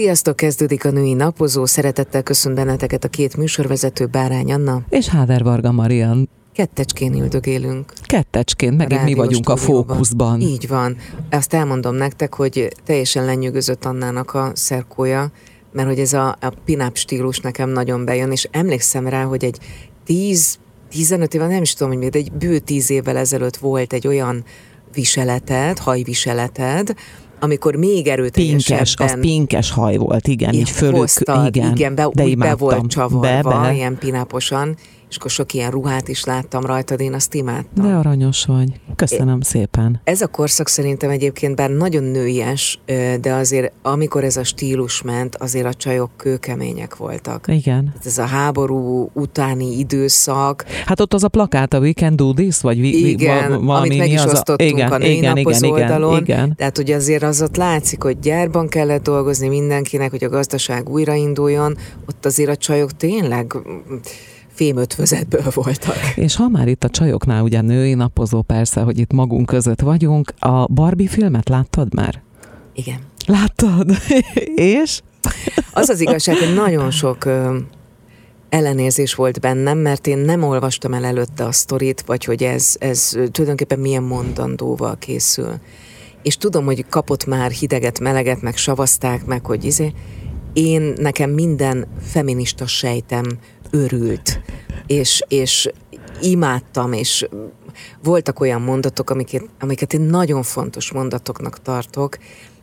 [0.00, 1.64] Sziasztok, kezdődik a női napozó.
[1.64, 4.82] Szeretettel köszön benneteket a két műsorvezető Bárány Anna.
[4.88, 6.28] És Háder Varga Marian.
[6.52, 7.92] Kettecskén üldögélünk.
[8.02, 10.40] Kettecskén, megint mi vagyunk a fókuszban.
[10.40, 10.96] Így van.
[11.30, 15.30] Azt elmondom nektek, hogy teljesen lenyűgözött Annának a szerkója,
[15.72, 19.58] mert hogy ez a, a pinap stílus nekem nagyon bejön, és emlékszem rá, hogy egy
[20.04, 20.58] 10
[20.90, 24.06] 15 éve, nem is tudom, hogy még, de egy bő 10 évvel ezelőtt volt egy
[24.06, 24.44] olyan
[24.94, 26.94] viseleted, hajviseleted,
[27.40, 28.84] amikor még erőteljesebben...
[28.84, 32.54] Pinkes, az pinkes haj volt, igen, így fölök, hoztad, igen, igen be, de úgy be
[32.54, 33.72] volt csavarva, be, be.
[33.74, 34.76] ilyen pináposan,
[35.10, 37.84] és akkor sok ilyen ruhát is láttam rajtad, én azt imádtam.
[37.84, 38.68] De aranyos vagy.
[38.96, 40.00] Köszönöm é, szépen.
[40.04, 42.80] Ez a korszak szerintem egyébként bár nagyon nőies,
[43.20, 47.44] de azért amikor ez a stílus ment, azért a csajok kőkemények voltak.
[47.48, 47.94] Igen.
[48.04, 50.64] Ez a háború utáni időszak.
[50.86, 53.98] Hát ott az a plakát, a We Can Do This, vagy vi, igen, valami, amit
[53.98, 56.20] meg is osztottunk a, igen, a igen, igen, oldalon.
[56.20, 56.56] Igen, igen.
[56.56, 61.76] Tehát ugye azért az ott látszik, hogy gyárban kellett dolgozni mindenkinek, hogy a gazdaság újrainduljon.
[62.08, 63.54] Ott azért a csajok tényleg
[64.60, 65.96] fémötvözetből voltak.
[66.14, 70.32] És ha már itt a csajoknál ugye női napozó persze, hogy itt magunk között vagyunk,
[70.38, 72.22] a Barbie filmet láttad már?
[72.74, 72.98] Igen.
[73.26, 73.90] Láttad?
[74.54, 75.00] És?
[75.72, 77.28] Az az igazság, hogy nagyon sok
[78.48, 83.08] ellenérzés volt bennem, mert én nem olvastam el előtte a sztorit, vagy hogy ez, ez
[83.08, 85.54] tulajdonképpen milyen mondandóval készül.
[86.22, 89.92] És tudom, hogy kapott már hideget, meleget, meg savazták meg, hogy izé,
[90.52, 93.24] én nekem minden feminista sejtem
[93.70, 94.40] örült,
[94.86, 95.70] és, és
[96.20, 97.28] imádtam, és
[98.02, 102.18] voltak olyan mondatok, amiket, amiket én nagyon fontos mondatoknak tartok,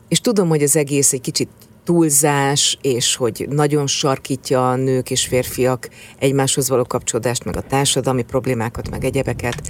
[0.07, 1.49] és tudom, hogy az egész egy kicsit
[1.83, 8.23] túlzás, és hogy nagyon sarkítja a nők és férfiak egymáshoz való kapcsolódást, meg a társadalmi
[8.23, 9.61] problémákat, meg egyebeket,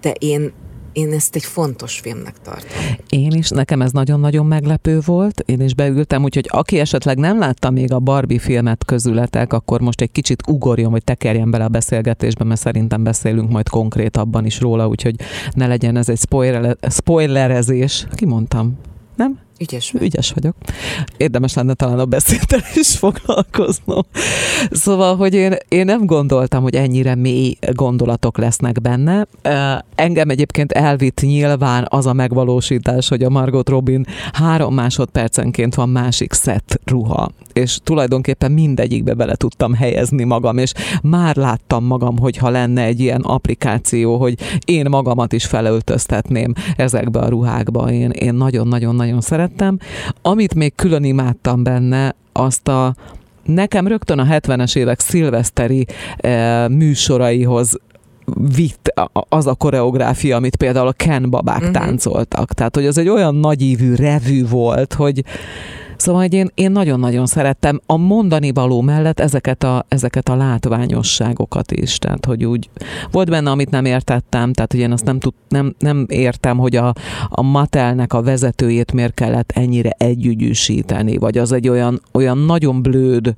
[0.00, 0.52] de én
[0.92, 2.70] én ezt egy fontos filmnek tartom.
[3.08, 7.70] Én is, nekem ez nagyon-nagyon meglepő volt, én is beültem, úgyhogy aki esetleg nem látta
[7.70, 12.44] még a Barbie filmet közületek, akkor most egy kicsit ugorjon, vagy tekerjen bele a beszélgetésbe,
[12.44, 15.14] mert szerintem beszélünk majd konkrétabban is róla, úgyhogy
[15.52, 18.06] ne legyen ez egy spoiler, spoilerezés.
[18.14, 18.78] Ki mondtam?
[19.16, 19.38] Nem?
[19.60, 20.02] Ügyes vagy.
[20.02, 20.54] Ügyes vagyok.
[21.16, 24.02] Érdemes lenne talán a beszédtel is foglalkoznom.
[24.70, 29.26] Szóval, hogy én, én nem gondoltam, hogy ennyire mély gondolatok lesznek benne.
[29.94, 36.32] Engem egyébként elvitt nyilván az a megvalósítás, hogy a Margot Robin három másodpercenként van másik
[36.32, 40.72] szett ruha, és tulajdonképpen mindegyikbe bele tudtam helyezni magam, és
[41.02, 44.34] már láttam magam, hogyha lenne egy ilyen applikáció, hogy
[44.64, 47.90] én magamat is felöltöztetném ezekbe a ruhákba.
[47.90, 49.78] Én, én nagyon-nagyon-nagyon szeretem szerettem.
[50.22, 52.94] Amit még külön imádtam benne, azt a
[53.44, 57.78] nekem rögtön a 70-es évek szilveszteri e, műsoraihoz
[58.56, 58.92] vitt
[59.28, 61.72] az a koreográfia, amit például a Ken babák uh-huh.
[61.72, 62.52] táncoltak.
[62.52, 65.24] Tehát, hogy az egy olyan nagyívű revű volt, hogy
[66.00, 71.72] Szóval hogy én, én nagyon-nagyon szerettem a mondani való mellett ezeket a, ezeket a látványosságokat
[71.72, 71.98] is.
[71.98, 72.70] Tehát, hogy úgy
[73.10, 76.76] volt benne, amit nem értettem, tehát, hogy én azt nem, tud, nem, nem értem, hogy
[76.76, 76.94] a,
[77.28, 83.34] a Matelnek a vezetőjét miért kellett ennyire együgyűsíteni, vagy az egy olyan, olyan nagyon blőd,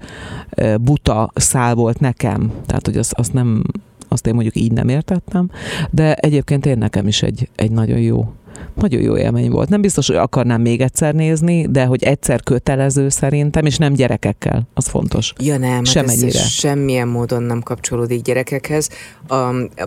[0.80, 2.52] buta szál volt nekem.
[2.66, 3.62] Tehát, hogy azt, azt nem,
[4.08, 5.50] azt én mondjuk így nem értettem,
[5.90, 8.32] de egyébként én nekem is egy, egy nagyon jó
[8.74, 9.68] nagyon jó élmény volt.
[9.68, 14.68] Nem biztos, hogy akarnám még egyszer nézni, de hogy egyszer kötelező szerintem, és nem gyerekekkel,
[14.74, 15.32] az fontos.
[15.38, 16.38] Ja nem, Semennyire.
[16.38, 18.88] Hát semmilyen módon nem kapcsolódik gyerekekhez.
[19.28, 19.36] A,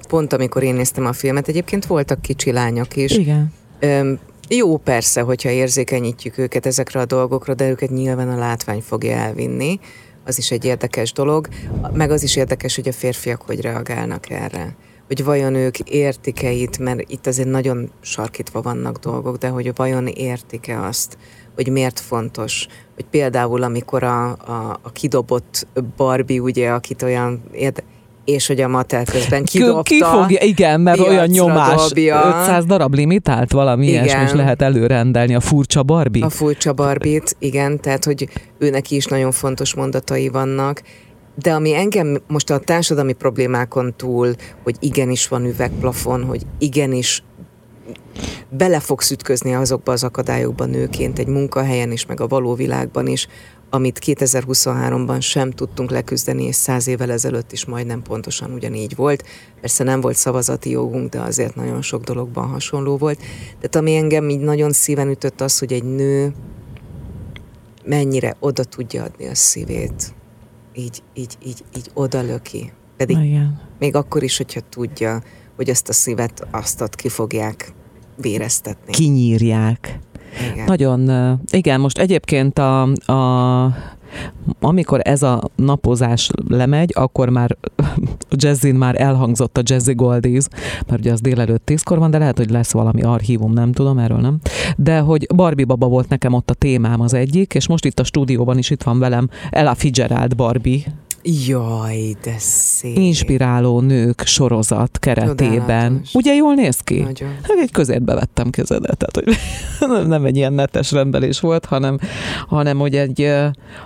[0.09, 3.11] pont amikor én néztem a filmet, egyébként voltak kicsi lányok is.
[3.11, 3.53] Igen.
[3.79, 4.19] Öm,
[4.49, 9.79] jó persze, hogyha érzékenyítjük őket ezekre a dolgokra, de őket nyilván a látvány fogja elvinni.
[10.25, 11.47] Az is egy érdekes dolog.
[11.93, 14.75] Meg az is érdekes, hogy a férfiak hogy reagálnak erre
[15.07, 20.07] hogy vajon ők értik-e itt, mert itt azért nagyon sarkítva vannak dolgok, de hogy vajon
[20.07, 21.17] értik-e azt,
[21.55, 25.67] hogy miért fontos, hogy például amikor a, a, a kidobott
[25.97, 27.83] Barbie, ugye, akit olyan érde,
[28.25, 29.81] és hogy a Mattel közben kidobta.
[29.81, 31.87] Ki fogja, igen, mert olyan nyomás.
[31.87, 32.41] Dobja.
[32.41, 34.03] 500 darab limitált, valami igen.
[34.03, 36.25] ilyesmi is lehet előrendelni, a furcsa Barbie.
[36.25, 40.81] A furcsa Barbit, igen, tehát hogy őnek is nagyon fontos mondatai vannak,
[41.35, 47.23] de ami engem most a társadalmi problémákon túl, hogy igenis van üvegplafon, hogy igenis
[48.49, 53.27] bele fogsz ütközni azokba az akadályokba nőként egy munkahelyen is, meg a való világban is,
[53.69, 59.23] amit 2023-ban sem tudtunk leküzdeni, és száz évvel ezelőtt is majdnem pontosan ugyanígy volt.
[59.61, 63.17] Persze nem volt szavazati jogunk, de azért nagyon sok dologban hasonló volt.
[63.47, 66.33] Tehát ami engem így nagyon szíven ütött az, hogy egy nő
[67.85, 70.13] mennyire oda tudja adni a szívét
[70.75, 72.71] így, így, így, így odalöki.
[72.97, 73.61] Pedig Igen.
[73.79, 75.21] még akkor is, hogyha tudja,
[75.55, 77.73] hogy azt a szívet, azt ott ki fogják
[78.17, 78.91] véreztetni.
[78.91, 79.99] Kinyírják.
[80.51, 80.65] Igen.
[80.65, 81.09] Nagyon,
[81.51, 82.81] igen, most egyébként a,
[83.11, 83.73] a
[84.59, 87.57] amikor ez a napozás lemegy, akkor már
[88.29, 90.45] jazzin már elhangzott a Jazzy Goldies,
[90.87, 94.19] mert ugye az délelőtt tízkor van, de lehet, hogy lesz valami archívum, nem tudom, erről
[94.19, 94.37] nem.
[94.77, 98.03] De hogy Barbie baba volt nekem ott a témám az egyik, és most itt a
[98.03, 100.83] stúdióban is itt van velem Ella Fitzgerald Barbie,
[101.27, 102.97] Jaj, de szép.
[102.97, 105.67] Inspiráló nők sorozat keretében.
[105.67, 106.13] Csodálatos.
[106.13, 107.01] Ugye jól néz ki?
[107.01, 107.29] Nagyon.
[107.29, 109.37] Hát egy közérbe vettem kezedet, tehát hogy
[110.07, 111.99] nem egy ilyen netes rendelés volt, hanem,
[112.47, 113.15] hanem hogy egy,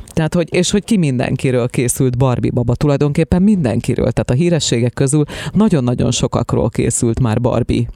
[0.08, 5.24] tehát hogy, és hogy ki mindenkiről készült Barbie baba, tulajdonképpen mindenkiről, tehát a hírességek közül
[5.54, 7.88] nagyon-nagyon sokakról készült már Barbie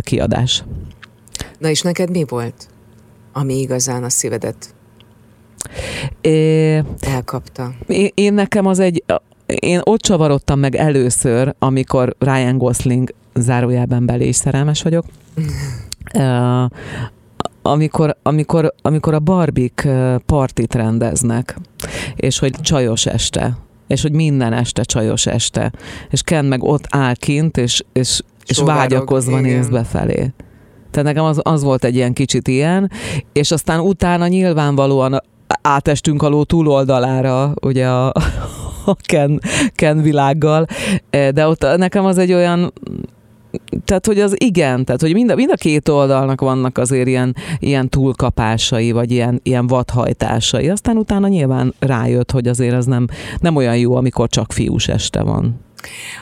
[0.00, 0.64] kiadás.
[1.58, 2.68] Na és neked mi volt,
[3.32, 4.74] ami igazán a szívedet
[6.20, 7.72] É, Elkapta.
[7.86, 9.04] Én, én nekem az egy,
[9.46, 15.04] én ott csavarodtam meg először, amikor Ryan Gosling zárójában belé is szerelmes vagyok.
[16.14, 16.70] uh,
[17.62, 19.88] amikor, amikor, amikor a barbik
[20.26, 21.58] partit rendeznek,
[22.14, 23.56] és hogy csajos este,
[23.86, 25.72] és hogy minden este csajos este,
[26.10, 30.32] és Ken meg ott áll kint, és, és, és vágyakozva néz befelé.
[30.90, 32.90] Tehát nekem az, az volt egy ilyen kicsit ilyen,
[33.32, 35.22] és aztán utána nyilvánvalóan
[35.62, 38.06] átestünk aló túloldalára, ugye a,
[38.84, 39.40] a Ken,
[39.74, 40.66] Ken világgal,
[41.10, 42.72] e, de ott nekem az egy olyan
[43.84, 47.36] tehát, hogy az igen, tehát, hogy mind a, mind a két oldalnak vannak azért ilyen,
[47.58, 50.68] ilyen túlkapásai, vagy ilyen, ilyen vadhajtásai.
[50.68, 53.06] Aztán utána nyilván rájött, hogy azért az nem,
[53.40, 55.60] nem olyan jó, amikor csak fiús este van.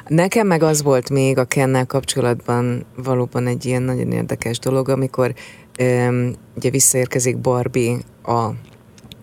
[0.07, 5.35] Nekem meg az volt még a Kennel kapcsolatban valóban egy ilyen nagyon érdekes dolog, amikor
[5.81, 8.51] um, ugye visszaérkezik Barbie a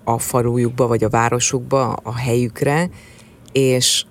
[0.05, 2.89] a falujukba, vagy a városukba, a helyükre,
[3.51, 4.05] és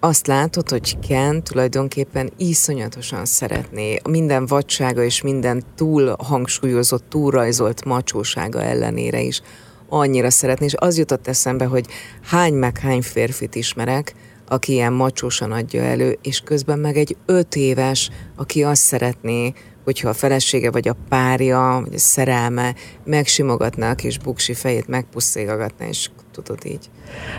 [0.00, 8.62] azt látod, hogy Ken tulajdonképpen iszonyatosan szeretné minden vadsága és minden túl hangsúlyozott, túlrajzolt macsósága
[8.62, 9.42] ellenére is
[9.88, 11.86] annyira szeretni, és az jutott eszembe, hogy
[12.22, 14.14] hány meg hány férfit ismerek,
[14.48, 19.52] aki ilyen macsósan adja elő, és közben meg egy öt éves, aki azt szeretné,
[19.86, 22.74] hogyha a felesége vagy a párja, vagy a szerelme
[23.04, 26.90] megsimogatná a kis buksi fejét, megpuszégatná, és tudod így.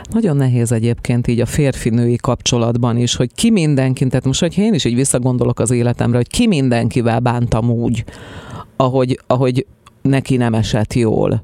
[0.09, 4.73] Nagyon nehéz egyébként így a férfi-női kapcsolatban is, hogy ki mindenkin, tehát most, hogyha én
[4.73, 8.03] is így visszagondolok az életemre, hogy ki mindenkivel bántam úgy,
[8.75, 9.65] ahogy, ahogy
[10.01, 11.43] neki nem esett jól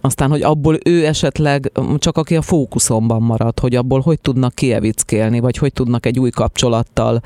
[0.00, 5.40] aztán, hogy abból ő esetleg csak aki a fókuszomban marad, hogy abból hogy tudnak kievickélni,
[5.40, 7.22] vagy hogy tudnak egy új kapcsolattal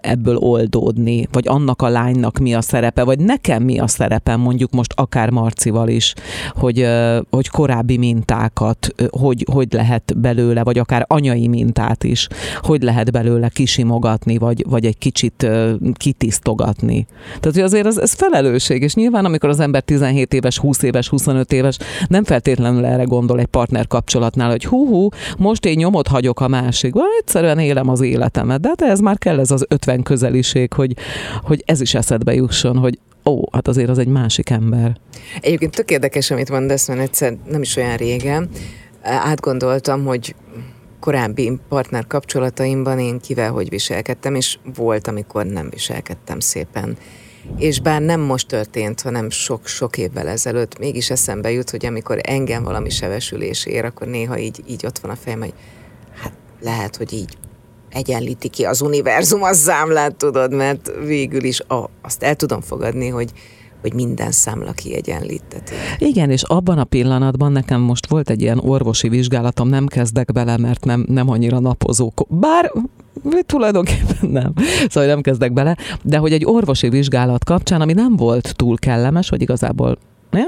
[0.00, 4.70] ebből oldódni, vagy annak a lánynak mi a szerepe, vagy nekem mi a szerepem, mondjuk
[4.70, 6.14] most akár Marcival is,
[6.54, 6.86] hogy,
[7.30, 12.28] hogy korábbi mintákat, hogy, hogy lehet belőle, vagy akár anyai mintát is,
[12.60, 15.46] hogy lehet belőle kisimogatni, vagy, vagy egy kicsit
[15.92, 17.06] kitisztogatni.
[17.26, 21.08] Tehát, hogy azért ez, ez felelősség, és nyilván amikor az ember 17 éves, 20 éves,
[21.08, 21.76] 25 éves, éves,
[22.08, 25.08] nem feltétlenül erre gondol egy partner kapcsolatnál, hogy hú, hú
[25.38, 29.38] most én nyomot hagyok a másikba, egyszerűen élem az életemet, de hát ez már kell
[29.38, 30.96] ez az 50 közeliség, hogy,
[31.42, 34.96] hogy ez is eszedbe jusson, hogy ó, hát azért az egy másik ember.
[35.40, 38.48] Egyébként tök érdekes, amit mondasz, mert egyszer nem is olyan régen
[39.02, 40.34] átgondoltam, hogy
[41.00, 46.96] korábbi partner kapcsolataimban én kivel hogy viselkedtem, és volt, amikor nem viselkedtem szépen
[47.56, 52.62] és bár nem most történt, hanem sok-sok évvel ezelőtt, mégis eszembe jut, hogy amikor engem
[52.62, 55.54] valami sebesülés ér, akkor néha így, így ott van a fejem, hogy
[56.22, 57.36] hát lehet, hogy így
[57.90, 63.08] egyenlíti ki az univerzum az számlát, tudod, mert végül is a, azt el tudom fogadni,
[63.08, 63.32] hogy,
[63.80, 65.72] hogy minden számla kiegyenlíteti.
[65.98, 70.56] Igen, és abban a pillanatban nekem most volt egy ilyen orvosi vizsgálatom, nem kezdek bele,
[70.56, 72.12] mert nem, nem annyira napozó.
[72.28, 72.72] Bár
[73.46, 74.52] tulajdonképpen nem,
[74.88, 79.28] szóval nem kezdek bele, de hogy egy orvosi vizsgálat kapcsán, ami nem volt túl kellemes,
[79.28, 79.98] vagy igazából
[80.30, 80.42] ne,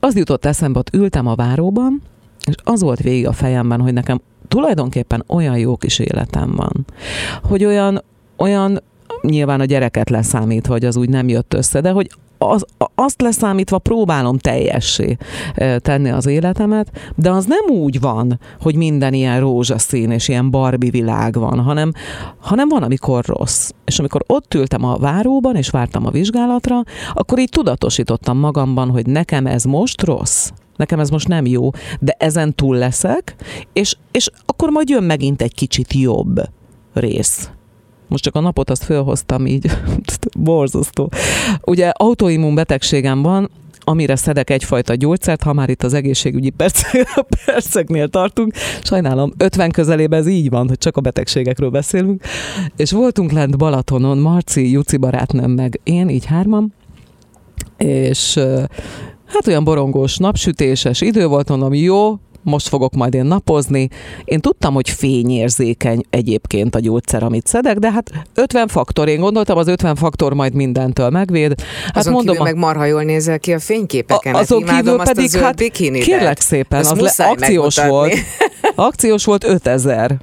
[0.00, 2.02] az jutott eszembe, ott ültem a váróban,
[2.46, 6.84] és az volt végig a fejemben, hogy nekem tulajdonképpen olyan jó kis életem van,
[7.42, 8.02] hogy olyan,
[8.36, 8.82] olyan
[9.22, 12.10] nyilván a gyereket leszámítva, hogy az úgy nem jött össze, de hogy
[12.42, 15.16] az, azt leszámítva próbálom teljessé
[15.78, 20.90] tenni az életemet, de az nem úgy van, hogy minden ilyen rózsaszín és ilyen barbi
[20.90, 21.92] világ van, hanem,
[22.40, 23.70] hanem van, amikor rossz.
[23.84, 26.82] És amikor ott ültem a váróban, és vártam a vizsgálatra,
[27.14, 31.70] akkor így tudatosítottam magamban, hogy nekem ez most rossz nekem ez most nem jó,
[32.00, 33.34] de ezen túl leszek,
[33.72, 36.40] és, és akkor majd jön megint egy kicsit jobb
[36.92, 37.50] rész.
[38.10, 39.70] Most csak a napot azt fölhoztam így,
[40.38, 41.10] borzasztó.
[41.64, 43.50] Ugye autoimmun betegségem van,
[43.80, 47.08] amire szedek egyfajta gyógyszert, ha már itt az egészségügyi percek,
[47.46, 48.52] perceknél tartunk.
[48.82, 52.22] Sajnálom, 50 közelében ez így van, hogy csak a betegségekről beszélünk.
[52.76, 56.74] És voltunk lent Balatonon, Marci, Juci barátnőm meg én, így hárman,
[57.76, 58.38] és
[59.26, 63.88] hát olyan borongós, napsütéses idő volt, mondom, jó, most fogok majd én napozni.
[64.24, 69.58] Én tudtam, hogy fényérzékeny egyébként a gyógyszer, amit szedek, de hát 50 faktor, én gondoltam,
[69.58, 71.60] az 50 faktor majd mindentől megvéd.
[71.84, 72.52] Hát azon mondom, kívül a...
[72.52, 74.34] meg marha jól nézel ki a fényképeken.
[74.34, 77.90] Hát azon kívül pedig, hát kérlek szépen, az le, akciós megmutatni.
[77.90, 78.14] volt.
[78.74, 80.18] Akciós volt 5000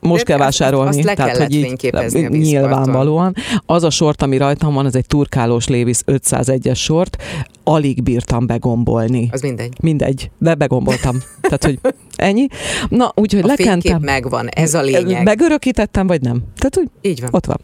[0.00, 0.88] most kell vásárolni.
[0.88, 3.34] Azt le tehát, hogy így, nyilvánvalóan.
[3.66, 7.22] Az a sort, ami rajtam van, ez egy turkálós Lévis 501-es sort,
[7.64, 9.28] alig bírtam begombolni.
[9.32, 9.72] Az mindegy.
[9.80, 11.16] Mindegy, de begomboltam.
[11.40, 11.78] tehát, hogy
[12.16, 12.46] ennyi.
[12.88, 14.00] Na, úgyhogy a lekentem.
[14.00, 15.22] megvan, ez a lényeg.
[15.24, 16.42] Megörökítettem, vagy nem?
[16.56, 17.30] Tehát, úgy, így van.
[17.32, 17.60] Ott van.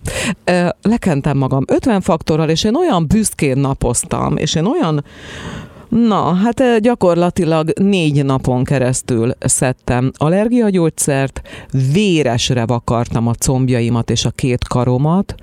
[0.83, 5.05] Lekentem magam 50 faktorral, és én olyan büszkén napoztam, és én olyan
[5.89, 11.43] Na, hát eh, gyakorlatilag négy napon keresztül szedtem allergiagyógyszert,
[11.93, 15.35] véresre vakartam a combjaimat és a két karomat,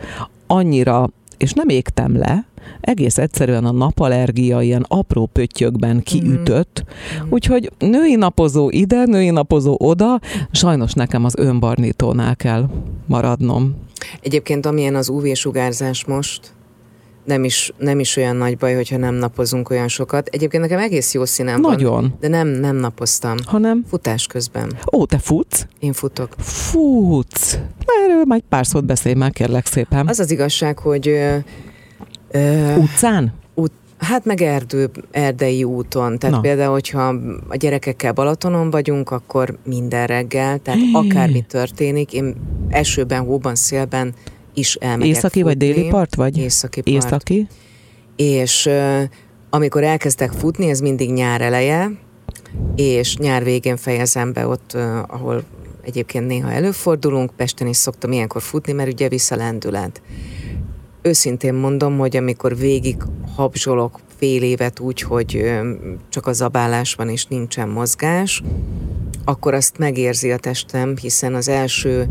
[0.47, 2.45] annyira, és nem égtem le,
[2.81, 7.27] egész egyszerűen a napallergia ilyen apró pöttyökben kiütött, mm.
[7.29, 10.19] úgyhogy női napozó ide, női napozó oda,
[10.51, 12.69] sajnos nekem az önbarnítónál kell
[13.05, 13.75] maradnom.
[14.21, 16.53] Egyébként amilyen az UV-sugárzás most,
[17.25, 20.27] nem is, nem is olyan nagy baj, hogyha nem napozunk olyan sokat.
[20.27, 21.91] Egyébként nekem egész jó színem Nagyon.
[21.91, 22.17] van.
[22.19, 23.35] De nem, nem napoztam.
[23.45, 23.83] Hanem?
[23.89, 24.77] Futás közben.
[24.93, 25.65] Ó, te futsz?
[25.79, 26.35] Én futok.
[26.37, 27.57] Futsz.
[28.03, 30.07] Erről majd pár szót beszélj már, kérlek szépen.
[30.07, 31.07] Az az igazság, hogy...
[31.07, 31.35] Ö,
[32.31, 33.33] ö, Utcán?
[33.55, 36.19] Út, Hát meg erdő, erdei úton.
[36.19, 36.41] Tehát Na.
[36.41, 37.15] például, hogyha
[37.47, 42.35] a gyerekekkel Balatonon vagyunk, akkor minden reggel, tehát akármi történik, én
[42.69, 44.13] esőben, hóban, szélben
[44.55, 45.43] is elmegyek Északi futni.
[45.43, 46.37] vagy déli part vagy?
[46.37, 46.95] Északi part.
[46.95, 47.47] Északi.
[48.15, 48.69] És
[49.49, 51.91] amikor elkezdtek futni, ez mindig nyár eleje,
[52.75, 55.43] és nyár végén fejezem be ott, ahol
[55.81, 60.01] egyébként néha előfordulunk, Pesten is szoktam ilyenkor futni, mert ugye vissza lendület.
[61.05, 62.97] Őszintén mondom, hogy amikor végig
[63.35, 65.59] habzsolok fél évet úgy, hogy
[66.09, 68.43] csak a zabálás van és nincsen mozgás,
[69.25, 72.07] akkor azt megérzi a testem, hiszen az első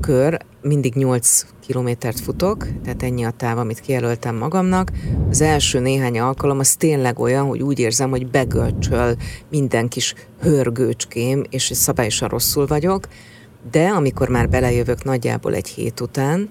[0.00, 4.92] kör mindig 8 kilométert futok, tehát ennyi a táv, amit kijelöltem magamnak.
[5.30, 9.16] Az első néhány alkalom az tényleg olyan, hogy úgy érzem, hogy begölcsöl
[9.50, 13.08] minden kis hörgőcském, és szabályosan rosszul vagyok,
[13.70, 16.48] de amikor már belejövök nagyjából egy hét után,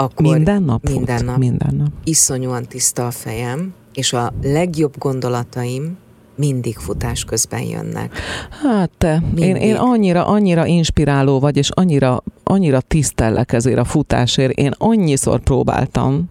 [0.00, 1.26] akkor minden nap, minden fut.
[1.26, 1.88] nap, minden nap.
[2.04, 5.96] iszonyúan tiszta a fejem, és a legjobb gondolataim
[6.38, 8.18] mindig futás közben jönnek.
[8.62, 14.52] Hát te, én, én annyira, annyira inspiráló vagy, és annyira, annyira tisztellek ezért a futásért.
[14.52, 16.24] Én annyiszor próbáltam.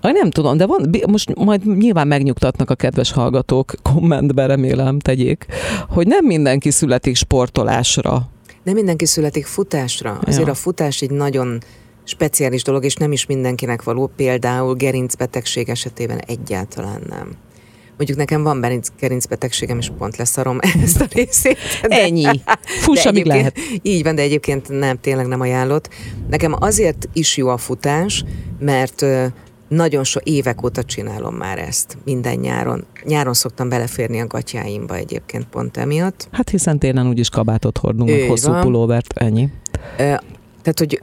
[0.00, 5.46] Aj, nem tudom, de van, most majd nyilván megnyugtatnak a kedves hallgatók, kommentbe remélem tegyék,
[5.88, 8.28] hogy nem mindenki születik sportolásra.
[8.62, 10.18] Nem mindenki születik futásra.
[10.26, 10.52] Azért ja.
[10.52, 11.58] a futás egy nagyon
[12.04, 17.30] speciális dolog, és nem is mindenkinek való, például gerincbetegség esetében egyáltalán nem.
[17.96, 21.58] Mondjuk nekem van gerincbetegségem, és pont leszarom ezt a részét.
[21.88, 22.24] De, Ennyi.
[22.84, 23.58] Fuss, amíg lehet.
[23.82, 25.88] Így van, de egyébként nem, tényleg nem ajánlott.
[26.30, 28.24] Nekem azért is jó a futás,
[28.58, 29.04] mert
[29.68, 32.84] nagyon so évek óta csinálom már ezt, minden nyáron.
[33.04, 36.28] Nyáron szoktam beleférni a gatyáimba egyébként pont emiatt.
[36.32, 39.48] Hát hiszen télen úgyis kabátot hordunk, meg hosszú pulóvert, ennyi.
[40.62, 41.02] Tehát, hogy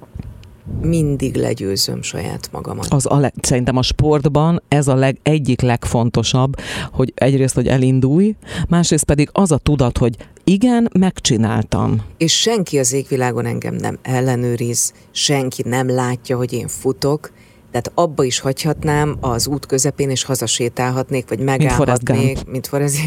[0.81, 2.85] mindig legyőzöm saját magamat.
[2.89, 6.53] Az a le, szerintem a sportban ez a leg, egyik legfontosabb,
[6.91, 8.35] hogy egyrészt, hogy elindulj,
[8.67, 12.01] másrészt pedig az a tudat, hogy igen, megcsináltam.
[12.17, 17.31] És senki az égvilágon engem nem ellenőriz, senki nem látja, hogy én futok,
[17.71, 22.97] tehát abba is hagyhatnám az út közepén, és hazasétálhatnék, vagy megállhatnék, mint Forrest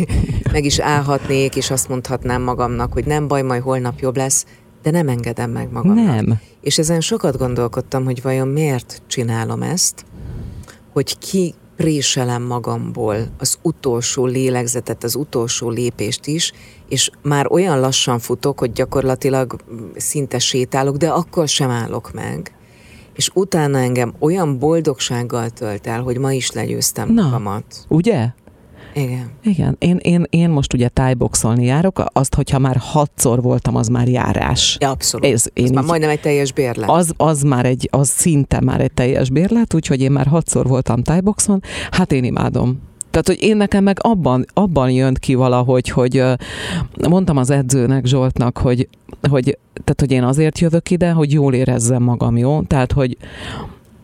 [0.52, 4.44] meg is állhatnék, és azt mondhatnám magamnak, hogy nem baj, majd holnap jobb lesz,
[4.82, 6.04] de nem engedem meg magamnak.
[6.04, 6.40] Nem.
[6.60, 10.04] És ezen sokat gondolkodtam, hogy vajon miért csinálom ezt,
[10.92, 16.52] hogy ki préselem magamból az utolsó lélegzetet, az utolsó lépést is,
[16.88, 19.56] és már olyan lassan futok, hogy gyakorlatilag
[19.96, 22.54] szinte sétálok, de akkor sem állok meg.
[23.14, 27.64] És utána engem olyan boldogsággal tölt el, hogy ma is legyőztem Na, magamat.
[27.88, 28.28] Ugye?
[28.94, 29.30] Igen.
[29.42, 29.76] Igen.
[29.78, 34.76] Én, én, én most ugye tájboxolni járok, azt, hogyha már hatszor voltam, az már járás.
[34.80, 35.26] Ja, abszolút.
[35.26, 36.90] Ez, én az így, már majdnem egy teljes bérlet.
[36.90, 41.02] Az, az már egy, az szinte már egy teljes bérlet, úgyhogy én már hatszor voltam
[41.02, 42.88] tájboxon, hát én imádom.
[43.10, 46.22] Tehát, hogy én nekem meg abban, abban jönt ki valahogy, hogy
[47.08, 48.88] mondtam az edzőnek, Zsoltnak, hogy,
[49.30, 52.62] hogy, tehát, hogy én azért jövök ide, hogy jól érezzem magam, jó?
[52.62, 53.16] Tehát, hogy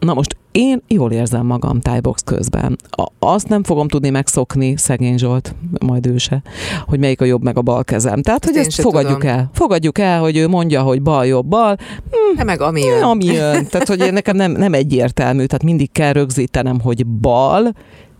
[0.06, 2.76] na most én jól érzem magam tájbox közben.
[3.18, 5.54] Azt nem fogom tudni megszokni, szegény Zsolt,
[5.86, 6.42] majd ő se,
[6.86, 8.22] hogy melyik a jobb meg a bal kezem.
[8.22, 9.36] Tehát, ezt hogy ezt fogadjuk tudom.
[9.36, 9.50] el.
[9.52, 11.76] Fogadjuk el, hogy ő mondja, hogy bal, jobb, bal.
[12.10, 13.02] Hm, meg ami jön.
[13.02, 13.66] Ami jön.
[13.66, 17.72] Tehát, hogy nekem nem, nem egyértelmű, tehát mindig kell rögzítenem, hogy bal,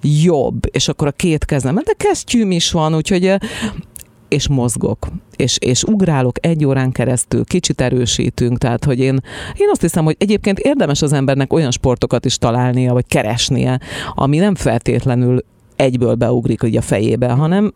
[0.03, 3.39] jobb, és akkor a két kezem, de kesztyűm is van, úgyhogy
[4.29, 5.07] és mozgok,
[5.37, 9.21] és, és ugrálok egy órán keresztül, kicsit erősítünk, tehát hogy én,
[9.57, 13.81] én azt hiszem, hogy egyébként érdemes az embernek olyan sportokat is találnia, vagy keresnie,
[14.15, 15.45] ami nem feltétlenül
[15.77, 17.75] egyből beugrik így a fejébe, hanem,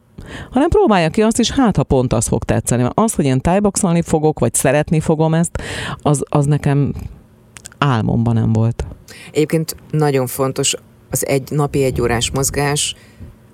[0.51, 2.83] hanem próbálja ki azt is, hát ha pont az fog tetszeni.
[2.83, 5.63] Mert az, hogy én tájboxolni fogok, vagy szeretni fogom ezt,
[6.03, 6.95] az, az nekem
[7.79, 8.85] álmomban nem volt.
[9.33, 10.75] Egyébként nagyon fontos
[11.11, 12.95] az egy napi egy órás mozgás,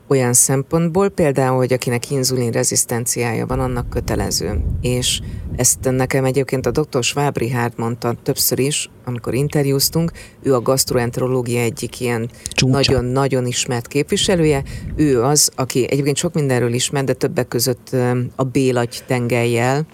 [0.08, 4.64] olyan szempontból, például, hogy akinek inzulin rezisztenciája van, annak kötelező.
[4.80, 5.20] És
[5.56, 7.02] ezt nekem egyébként a dr.
[7.02, 14.62] Schwab Richard mondta többször is, amikor interjúztunk, ő a gastroenterológia egyik ilyen nagyon-nagyon ismert képviselője.
[14.96, 17.96] Ő az, aki egyébként sok mindenről ismer, de többek között
[18.36, 19.86] a bélagy tengelyel,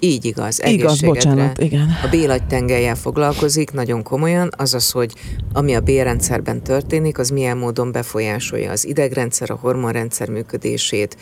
[0.00, 1.88] így igaz, Igaz, bocsánat, igen.
[2.04, 5.12] A bélagy tengelyel foglalkozik nagyon komolyan, azaz, hogy
[5.52, 11.16] ami a bélrendszerben történik, az milyen módon befolyásolja az idegrendszer, a hormonrendszer működését,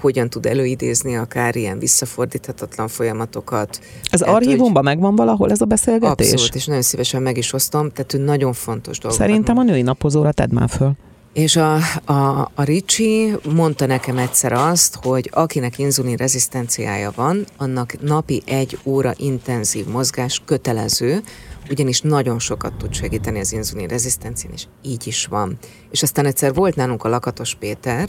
[0.00, 3.80] hogyan tud előidézni akár ilyen visszafordíthatatlan folyamatokat.
[4.10, 4.94] Ez hát, archívumban hogy...
[4.94, 6.32] megvan valahol ez a beszélgetés?
[6.32, 9.16] Abszolút, és nagyon szívesen meg is osztom, tehát nagyon fontos dolog.
[9.16, 10.92] Szerintem a női napozóra tedd már föl.
[11.32, 18.00] És a, a, a Ricsi mondta nekem egyszer azt, hogy akinek inzulin rezisztenciája van, annak
[18.00, 21.22] napi egy óra intenzív mozgás kötelező,
[21.70, 25.58] ugyanis nagyon sokat tud segíteni az inzulin rezisztencián, és így is van.
[25.90, 28.08] És aztán egyszer volt nálunk a Lakatos Péter,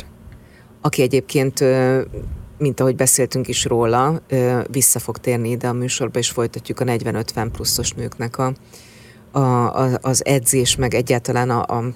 [0.82, 1.64] aki egyébként
[2.58, 4.22] mint ahogy beszéltünk is róla,
[4.72, 8.54] vissza fog térni ide a műsorba, és folytatjuk a 40-50 pluszos nőknek a,
[9.40, 11.94] a, az edzés, meg egyáltalán a, a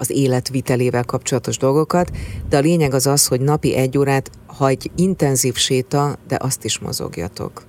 [0.00, 2.10] az életvitelével kapcsolatos dolgokat,
[2.48, 6.64] de a lényeg az az, hogy napi egy órát, ha egy intenzív séta, de azt
[6.64, 7.62] is mozogjatok.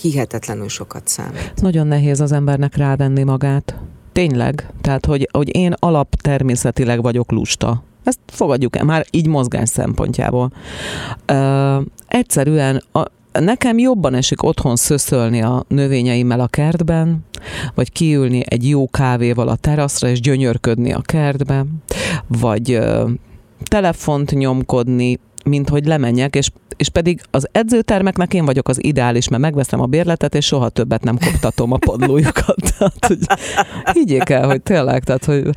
[0.00, 1.52] Hihetetlenül sokat számít.
[1.60, 3.74] Nagyon nehéz az embernek rávenni magát.
[4.12, 4.70] Tényleg.
[4.80, 7.82] Tehát, hogy, hogy én alap természetileg vagyok lusta.
[8.04, 10.52] Ezt fogadjuk el, már így mozgás szempontjából.
[11.26, 13.02] Ö, egyszerűen a,
[13.40, 17.24] nekem jobban esik otthon szöszölni a növényeimmel a kertben,
[17.74, 21.64] vagy kiülni egy jó kávéval a teraszra, és gyönyörködni a kertbe,
[22.26, 23.08] vagy ö,
[23.64, 29.42] telefont nyomkodni, mint hogy lemenjek, és, és pedig az edzőtermeknek én vagyok az ideális, mert
[29.42, 32.56] megveszem a bérletet, és soha többet nem koptatom a padlójukat.
[32.78, 33.18] tehát, hogy
[33.92, 35.48] higgyék el, hogy tényleg, tehát, hogy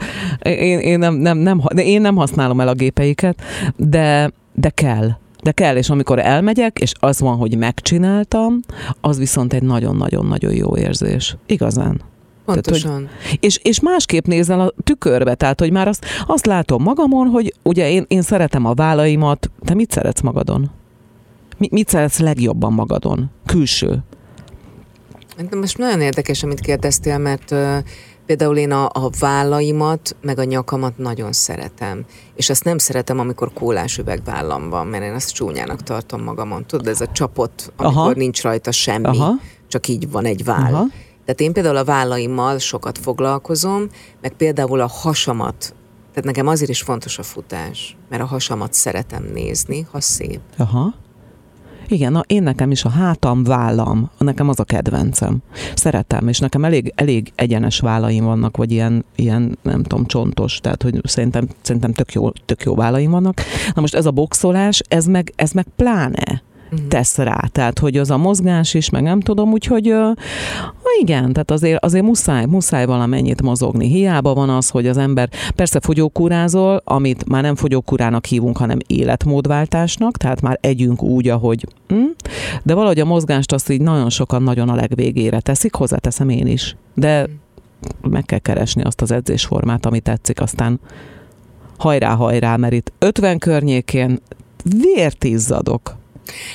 [0.44, 3.42] én, én, nem, nem, nem, én nem használom el a gépeiket,
[3.76, 5.10] de, de kell
[5.44, 8.60] de kell, és amikor elmegyek, és az van, hogy megcsináltam,
[9.02, 11.36] az viszont egy nagyon-nagyon-nagyon jó érzés.
[11.46, 12.02] Igazán.
[12.46, 12.92] Pontosan.
[12.92, 17.28] Tehát, hogy, és, és másképp nézel a tükörbe, tehát hogy már azt, azt látom magamon,
[17.28, 20.72] hogy ugye én, én szeretem a vállaimat, te mit szeretsz magadon?
[21.58, 23.32] Mi, mit szeretsz legjobban magadon?
[23.46, 24.04] Külső.
[25.52, 27.56] Most nagyon érdekes, amit kérdeztél, mert
[28.30, 32.06] Például én a, a vállaimat, meg a nyakamat nagyon szeretem.
[32.36, 36.66] És azt nem szeretem, amikor kólás üvegvállam van, mert én azt csúnyának tartom magamon.
[36.66, 38.12] Tudod, ez a csapot, amikor Aha.
[38.12, 39.32] nincs rajta semmi, Aha.
[39.68, 40.74] csak így van egy váll.
[40.74, 40.86] Aha.
[41.26, 43.88] Tehát én például a vállaimmal sokat foglalkozom,
[44.22, 45.74] meg például a hasamat
[46.10, 50.40] tehát nekem azért is fontos a futás, mert a hasamat szeretem nézni, ha szép.
[50.58, 50.94] Aha.
[51.90, 55.38] Igen, na, én nekem is a hátam, vállam, nekem az a kedvencem.
[55.76, 60.84] Szeretem, és nekem elég, elég egyenes vállaim vannak, vagy ilyen, ilyen, nem tudom, csontos, tehát
[60.84, 63.42] hogy szerintem, szerintem tök, jó, tök jó vállaim vannak.
[63.74, 66.42] Na most ez a boxolás, ez meg, ez meg pláne.
[66.88, 67.40] Tesz rá.
[67.52, 69.96] Tehát, hogy az a mozgás is, meg nem tudom, úgyhogy
[71.02, 73.88] igen, tehát azért, azért muszáj, muszáj valamennyit mozogni.
[73.88, 80.18] Hiába van az, hogy az ember persze fogyókúrázol, amit már nem fogyókúrának hívunk, hanem életmódváltásnak,
[80.18, 81.96] tehát már együnk úgy, ahogy hm?
[82.64, 86.76] de valahogy a mozgást azt így nagyon sokan nagyon a legvégére teszik, hozzáteszem én is.
[86.94, 88.12] De uh-huh.
[88.12, 90.80] meg kell keresni azt az edzésformát, ami tetszik, aztán
[91.78, 94.20] hajrá, hajrá, mert itt 50 környékén
[94.64, 95.98] vért izzadok.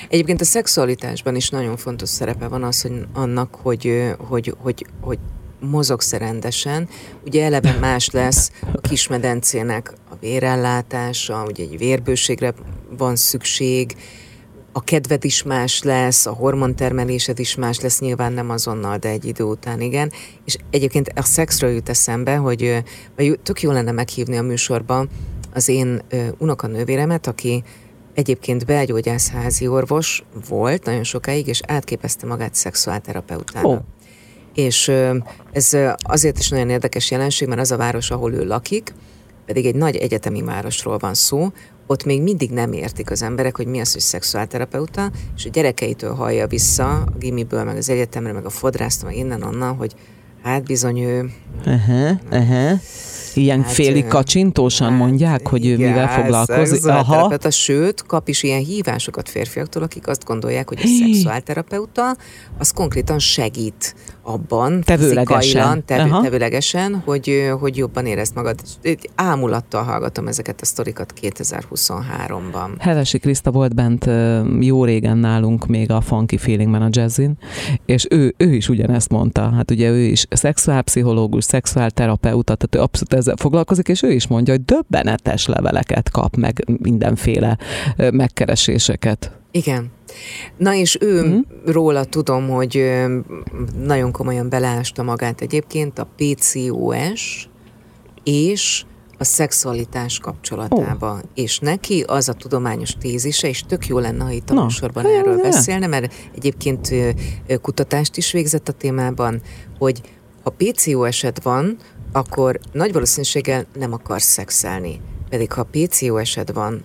[0.09, 5.19] Egyébként a szexualitásban is nagyon fontos szerepe van az, hogy annak, hogy, hogy, hogy, hogy
[5.61, 6.89] mozogsz rendesen.
[7.25, 12.55] Ugye eleve más lesz a kismedencének a vérellátása, ugye egy vérbőségre
[12.97, 13.97] van szükség,
[14.77, 19.25] a kedved is más lesz, a hormontermelésed is más lesz, nyilván nem azonnal, de egy
[19.25, 20.13] idő után igen.
[20.45, 22.83] És egyébként a szexről jut eszembe, hogy
[23.43, 25.09] tök jó lenne meghívni a műsorban
[25.53, 26.03] az én
[26.39, 27.63] unokanővéremet, aki
[28.15, 33.69] Egyébként belgyógyász házi orvos volt nagyon sokáig, és átképezte magát szexuálterapeutára.
[33.69, 33.79] Oh.
[34.55, 34.93] És
[35.53, 38.95] ez azért is nagyon érdekes jelenség, mert az a város, ahol ő lakik,
[39.47, 41.53] pedig egy nagy egyetemi városról van szó,
[41.87, 46.15] ott még mindig nem értik az emberek, hogy mi az, hogy szexuálterapeuta, és a gyerekeitől
[46.15, 49.95] hallja vissza, a gimiből, meg az egyetemre, meg a fodrásztól, meg innen-onnan, hogy
[50.43, 51.31] hát bizony ő...
[51.67, 52.81] Uh-huh, uh-huh
[53.35, 56.87] Ilyen hát, félig kacsintósan hát, mondják, hogy ő mivel foglalkozik.
[56.87, 57.51] Aha.
[57.51, 62.17] Sőt, kap is ilyen hívásokat férfiaktól, akik azt gondolják, hogy a szexuálterapeuta
[62.59, 63.95] az konkrétan segít
[64.25, 68.61] abban, tevőlegesen, tev, tevőlegesen hogy, hogy jobban érezd magad.
[69.15, 72.69] Ámulattal hallgatom ezeket a sztorikat 2023-ban.
[72.79, 74.11] Hevesi Kriszta volt bent
[74.61, 77.39] jó régen nálunk még a Funky Feelingben a jazzin,
[77.87, 79.51] és ő, ő is ugyanezt mondta.
[79.51, 84.55] Hát ugye ő is szexuálpszichológus, szexuálterapeuta, tehát ő abszolút ezzel foglalkozik, és ő is mondja,
[84.55, 87.59] hogy döbbenetes leveleket kap, meg mindenféle
[87.97, 89.33] megkereséseket.
[89.51, 89.91] Igen.
[90.57, 91.39] Na és ő mm.
[91.67, 93.03] róla tudom, hogy
[93.79, 97.49] nagyon komolyan beleásta magát egyébként a PCOS
[98.25, 98.85] és
[99.19, 101.11] a szexualitás kapcsolatába.
[101.11, 101.19] Oh.
[101.35, 105.43] És neki az a tudományos tézise, és tök jó lenne, ha itt a műsorban erről
[105.43, 106.95] beszélne, mert egyébként
[107.63, 109.41] kutatást is végzett a témában,
[109.79, 110.01] hogy
[110.43, 111.77] ha PCOS-ed van,
[112.13, 115.01] akkor nagy valószínűséggel nem akarsz szexelni.
[115.29, 116.85] Pedig ha PCOS-ed van,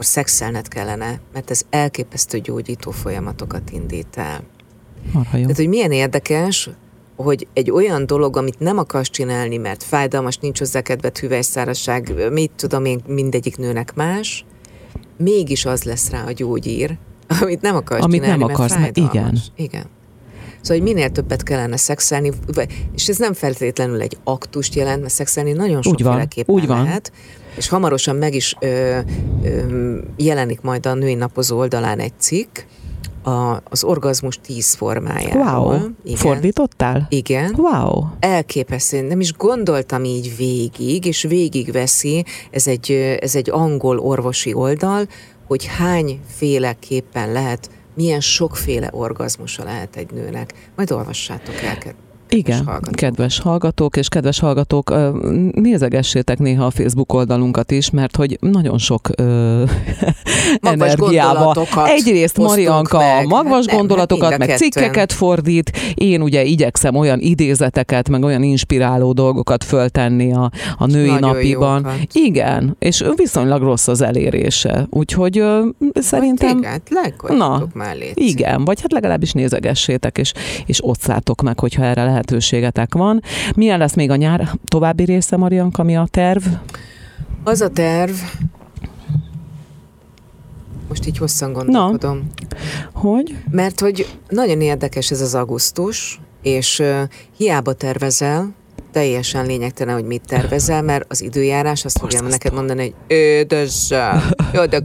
[0.00, 4.42] akkor szexelned kellene, mert ez elképesztő gyógyító folyamatokat indít el.
[5.12, 5.42] Marha jó.
[5.42, 6.70] Tehát, hogy milyen érdekes,
[7.16, 12.50] hogy egy olyan dolog, amit nem akarsz csinálni, mert fájdalmas, nincs hozzá kedved, hüvelyszárazság, mit
[12.56, 14.44] tudom én, mindegyik nőnek más,
[15.16, 16.96] mégis az lesz rá a gyógyír,
[17.40, 19.52] amit nem akarsz amit csinálni, nem akarsz, mert fájdalmas.
[19.56, 19.70] Igen.
[19.70, 19.86] igen.
[20.60, 22.32] Szóval, hogy minél többet kellene szexelni,
[22.94, 26.82] és ez nem feltétlenül egy aktust jelent, mert szexelni nagyon sokféleképpen úgy van.
[26.82, 27.12] lehet.
[27.56, 28.98] És hamarosan meg is ö,
[29.44, 32.58] ö, jelenik majd a női napozó oldalán egy cikk,
[33.22, 35.66] a, az orgazmus tíz formájáról.
[35.66, 35.88] Wow.
[36.04, 36.16] Igen.
[36.16, 37.06] Fordítottál?
[37.08, 37.54] Igen.
[37.56, 38.04] Wow.
[38.20, 39.02] Elképesztő.
[39.02, 45.06] Nem is gondoltam így végig, és végigveszi, ez egy, ez egy angol orvosi oldal,
[45.46, 50.54] hogy hányféleképpen lehet milyen sokféle orgazmusa lehet egy nőnek.
[50.76, 51.78] Majd olvassátok el,
[52.30, 52.94] igen, hallgatók.
[52.94, 54.94] kedves hallgatók, és kedves hallgatók,
[55.52, 59.62] nézegessétek néha a Facebook oldalunkat is, mert hogy nagyon sok ö,
[60.60, 61.54] energiába.
[61.84, 63.26] Egyrészt Marianka meg.
[63.26, 69.64] magvas nem, gondolatokat, meg cikkeket fordít, én ugye igyekszem olyan idézeteket, meg olyan inspiráló dolgokat
[69.64, 71.76] föltenni a, a női nagyon napiban.
[71.76, 71.98] Jókat.
[72.12, 74.86] Igen, és viszonylag rossz az elérése.
[74.90, 76.60] Úgyhogy ö, szerintem...
[76.60, 76.82] Téged,
[77.36, 78.12] na, mellé.
[78.14, 80.32] Igen, vagy hát legalábbis nézegessétek, és,
[80.66, 81.00] és ott
[81.42, 83.22] meg, hogyha erre lehet lehetőségetek van.
[83.56, 86.42] Milyen lesz még a nyár további része, Marianka, mi a terv?
[87.44, 88.14] Az a terv,
[90.88, 92.16] most így hosszan gondolkodom.
[92.16, 93.36] Na, hogy?
[93.50, 97.02] Mert hogy nagyon érdekes ez az augusztus, és uh,
[97.36, 98.54] hiába tervezel,
[98.92, 104.22] teljesen lényegtelen, hogy mit tervezel, mert az időjárás azt fogja neked mondani, hogy édesem,
[104.52, 104.82] jó, de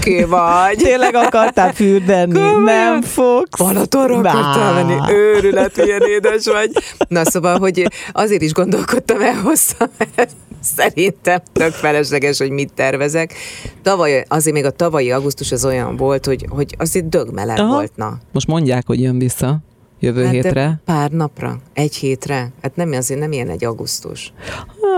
[0.00, 0.76] ki vagy.
[0.76, 2.40] Tényleg akartál fürdeni?
[2.64, 3.58] Nem fogsz.
[3.58, 6.70] Balatonra akartál menni, őrület, milyen édes vagy.
[7.08, 10.30] Na szóval, hogy azért is gondolkodtam el hosszan, mert
[10.60, 13.34] szerintem tök felesleges, hogy mit tervezek.
[13.82, 17.92] Tavaly, azért még a tavalyi augusztus az olyan volt, hogy, hogy azért dögmeleg volt.
[17.94, 18.18] Na.
[18.32, 19.58] Most mondják, hogy jön vissza
[20.00, 20.80] jövő hát hétre?
[20.84, 22.52] Pár napra, egy hétre.
[22.62, 24.32] Hát nem, azért nem ilyen egy augusztus.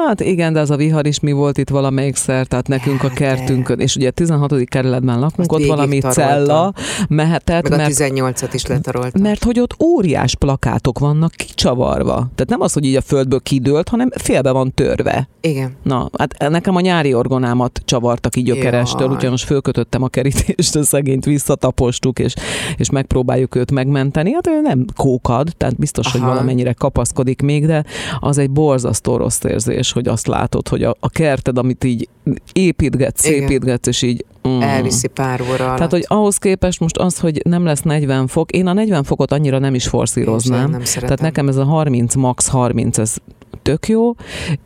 [0.07, 3.15] Hát igen, de az a vihar is mi volt itt valamelyik-szer, tehát nekünk hát a
[3.15, 3.83] kertünkön, de.
[3.83, 4.65] és ugye a 16.
[4.65, 6.25] kerületben lakunk, Azt ott valami taroltam.
[6.25, 6.75] cella
[7.09, 7.69] mehetett.
[7.69, 9.23] Meg mert, a 18-at is letaroltam.
[9.23, 12.15] Mert hogy ott óriás plakátok vannak kicsavarva.
[12.15, 15.29] Tehát nem az, hogy így a földből kidőlt, hanem félbe van törve.
[15.41, 15.77] Igen.
[15.83, 20.85] Na, hát nekem a nyári orgonámat csavartak így gyökerestől, úgyhogy most fölkötöttem a kerítést, a
[20.85, 22.35] szegényt visszatapostuk, és,
[22.77, 24.33] és megpróbáljuk őt megmenteni.
[24.33, 26.19] Hát ő nem kókad, tehát biztos, Aha.
[26.19, 27.85] hogy valamennyire kapaszkodik még, de
[28.21, 32.09] az egy borzasztó rossz érzés, hogy azt látod, hogy a, a kerted, amit így
[32.53, 34.61] építgetsz, építgetsz, és így Mm.
[34.61, 35.77] Elviszi pár óra alatt.
[35.77, 39.33] Tehát, hogy ahhoz képest most az, hogy nem lesz 40 fok, én a 40 fokot
[39.33, 40.71] annyira nem is forszíroznám.
[40.71, 43.17] Nem Tehát nekem ez a 30, max 30, ez
[43.63, 44.15] tök jó,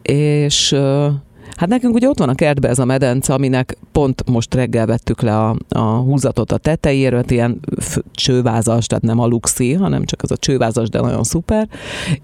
[0.03, 0.77] és
[1.57, 5.21] Hát nekünk ugye ott van a kertben ez a medence, aminek pont most reggel vettük
[5.21, 7.61] le a, a húzatot a tetejéről, ilyen
[8.12, 11.69] csővázas, tehát nem a luxi, hanem csak az a csővázas, de nagyon szuper,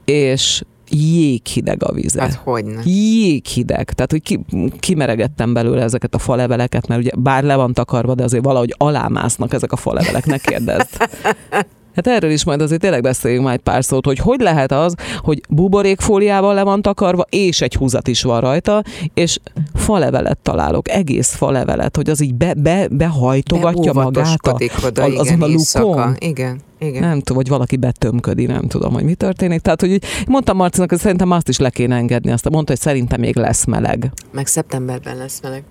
[0.05, 2.21] és jéghideg a víze.
[2.21, 2.81] Hát hogyne.
[2.85, 3.93] Jéghideg.
[3.93, 4.41] Tehát, hogy ki,
[4.79, 9.53] kimeregettem belőle ezeket a faleveleket, mert ugye bár le van takarva, de azért valahogy alámásznak
[9.53, 10.89] ezek a falevelek, ne kérdezd.
[12.07, 15.41] Hát erről is majd azért tényleg beszéljünk majd pár szót, hogy hogy lehet az, hogy
[15.49, 18.83] buborékfóliával le van takarva, és egy húzat is van rajta,
[19.15, 19.39] és
[19.75, 25.43] falevelet találok, egész falevelet, hogy az így be, be, behajtogatja magát a, oda, a, azon
[25.43, 26.17] a lukon.
[26.19, 26.61] Igen.
[26.83, 27.03] Igen.
[27.03, 29.61] Nem tudom, hogy valaki betömködi, nem tudom, hogy mi történik.
[29.61, 32.31] Tehát, hogy mondtam Marcinak, hogy szerintem azt is le kéne engedni.
[32.31, 34.13] Azt mondta, hogy szerintem még lesz meleg.
[34.33, 35.63] Meg szeptemberben lesz meleg.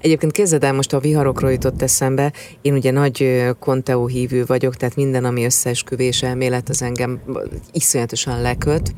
[0.00, 2.32] Egyébként képzeld el, most a viharokról jutott eszembe.
[2.62, 7.20] Én ugye nagy Conteo hívő vagyok, tehát minden, ami összeesküvés elmélet, az engem
[7.72, 8.94] iszonyatosan leköt.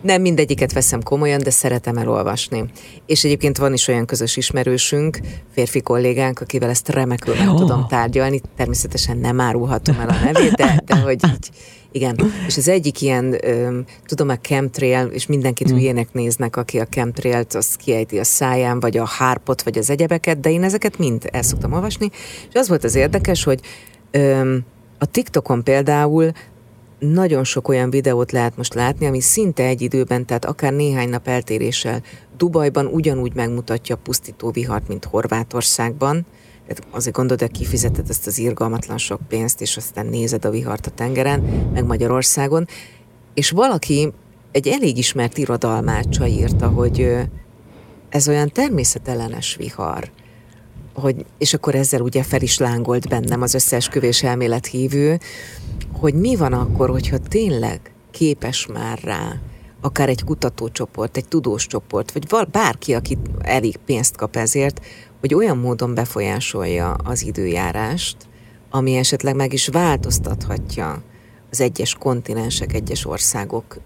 [0.00, 2.64] Nem mindegyiket veszem komolyan, de szeretem elolvasni.
[3.06, 5.18] És egyébként van is olyan közös ismerősünk,
[5.52, 7.56] férfi kollégánk, akivel ezt remekül meg oh.
[7.56, 8.40] tudom tárgyalni.
[8.56, 11.50] Természetesen nem árulhatom el a nevét, de, de hogy így,
[11.92, 12.32] igen.
[12.46, 15.74] És az egyik ilyen, öm, tudom, a chemtrail, és mindenkit mm.
[15.74, 20.40] hülyének néznek, aki a chemtrailt, az kiejti a száján, vagy a hárpot, vagy az egyebeket,
[20.40, 22.10] de én ezeket mind el szoktam olvasni.
[22.48, 23.60] És az volt az érdekes, hogy
[24.10, 24.64] öm,
[24.98, 26.32] a TikTokon például
[26.98, 31.28] nagyon sok olyan videót lehet most látni, ami szinte egy időben, tehát akár néhány nap
[31.28, 32.02] eltéréssel
[32.36, 36.26] Dubajban ugyanúgy megmutatja a pusztító vihart, mint Horvátországban,
[36.90, 40.90] azért gondolod, hogy kifizeted ezt az irgalmatlan sok pénzt, és aztán nézed a vihart a
[40.90, 41.40] tengeren,
[41.72, 42.66] meg Magyarországon,
[43.34, 44.12] és valaki,
[44.52, 47.16] egy elég ismert irodalmácsa írta, hogy
[48.08, 50.10] ez olyan természetellenes vihar,
[50.94, 55.18] hogy, és akkor ezzel ugye fel is lángolt bennem az összeesküvés elmélet hívő,
[55.92, 57.80] hogy mi van akkor, hogyha tényleg
[58.10, 59.40] képes már rá,
[59.80, 64.80] akár egy kutatócsoport, egy tudós csoport, vagy bárki, aki elég pénzt kap ezért,
[65.22, 68.16] hogy olyan módon befolyásolja az időjárást,
[68.70, 71.02] ami esetleg meg is változtathatja
[71.52, 73.80] az egyes kontinensek, egyes országok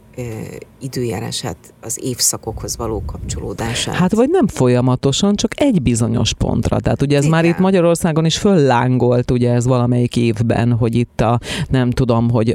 [0.81, 3.95] időjárását, az évszakokhoz való kapcsolódását.
[3.95, 6.81] Hát vagy nem folyamatosan, csak egy bizonyos pontra.
[6.81, 7.35] Tehát ugye ez Igen.
[7.35, 12.55] már itt Magyarországon is föllángolt, ugye ez valamelyik évben, hogy itt a, nem tudom, hogy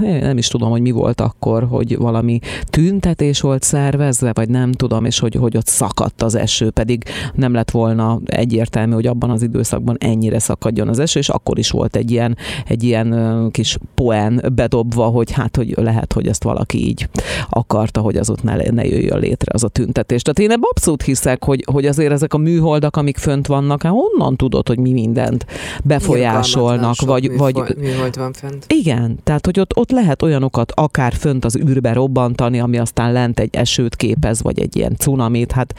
[0.00, 5.04] nem is tudom, hogy mi volt akkor, hogy valami tüntetés volt szervezve, vagy nem tudom,
[5.04, 9.42] és hogy, hogy ott szakadt az eső, pedig nem lett volna egyértelmű, hogy abban az
[9.42, 12.36] időszakban ennyire szakadjon az eső, és akkor is volt egy ilyen,
[12.66, 17.08] egy ilyen kis poen bedobva, hogy hát, hogy lehet, hogy ezt valaki így
[17.50, 20.22] akarta, hogy az ott ne, ne jöjjön létre az a tüntetés.
[20.22, 23.92] Tehát én ebben abszolút hiszek, hogy, hogy azért ezek a műholdak, amik fönt vannak, hát
[23.92, 25.46] honnan tudod, hogy mi mindent
[25.84, 27.00] befolyásolnak?
[27.00, 28.64] Vagy, műhold, vagy, műhold van fent.
[28.68, 33.40] Igen, tehát hogy ott, ott lehet olyanokat akár fönt az űrbe robbantani, ami aztán lent
[33.40, 35.74] egy esőt képez, vagy egy ilyen cunamit, hát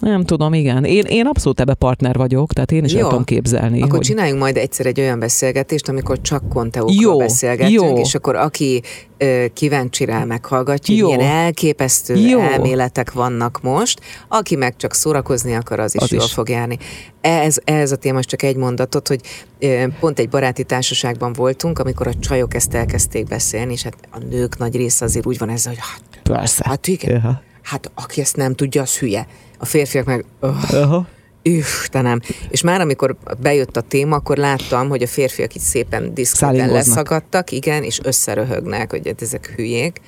[0.00, 0.84] nem tudom, igen.
[0.84, 2.98] Én, én abszolút ebbe partner vagyok, tehát én is jó.
[2.98, 3.82] el tudom képzelni.
[3.82, 4.06] Akkor hogy...
[4.06, 7.98] csináljunk majd egyszer egy olyan beszélgetést, amikor csak konteókról beszélgetünk, jó.
[7.98, 8.82] és akkor aki
[9.18, 11.06] ö, kíváncsi rá meghallgatja, jó.
[11.06, 12.40] milyen elképesztő jó.
[12.40, 16.32] elméletek vannak most, aki meg csak szórakozni akar, az is az jól is.
[16.32, 16.78] fog járni.
[17.20, 19.20] Ez, ez a téma csak egy mondatot, hogy
[19.58, 24.18] ö, pont egy baráti társaságban voltunk, amikor a csajok ezt elkezdték beszélni, és hát a
[24.30, 26.62] nők nagy része azért úgy van ez, hogy hát, Persze.
[26.66, 27.42] hát igen, ja.
[27.62, 29.26] hát aki ezt nem tudja, az hülye
[29.58, 30.24] a férfiak meg...
[30.40, 31.06] Oh, uh-huh.
[31.42, 32.20] Istenem.
[32.48, 37.50] És már amikor bejött a téma, akkor láttam, hogy a férfiak itt szépen diszkréten leszagadtak,
[37.50, 40.00] igen, és összeröhögnek, hogy hát ezek hülyék.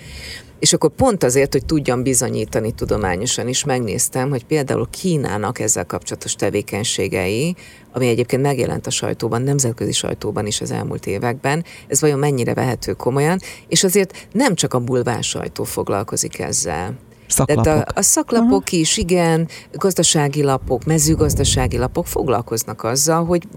[0.59, 6.35] És akkor pont azért, hogy tudjam bizonyítani tudományosan is, megnéztem, hogy például Kínának ezzel kapcsolatos
[6.35, 7.57] tevékenységei,
[7.93, 12.93] ami egyébként megjelent a sajtóban, nemzetközi sajtóban is az elmúlt években, ez vajon mennyire vehető
[12.93, 16.95] komolyan, és azért nem csak a bulván sajtó foglalkozik ezzel.
[17.31, 17.65] Szaklapok.
[17.65, 18.77] Tehát a, a szaklapok Aha.
[18.77, 23.49] is, igen, gazdasági lapok, mezőgazdasági lapok foglalkoznak azzal, hogy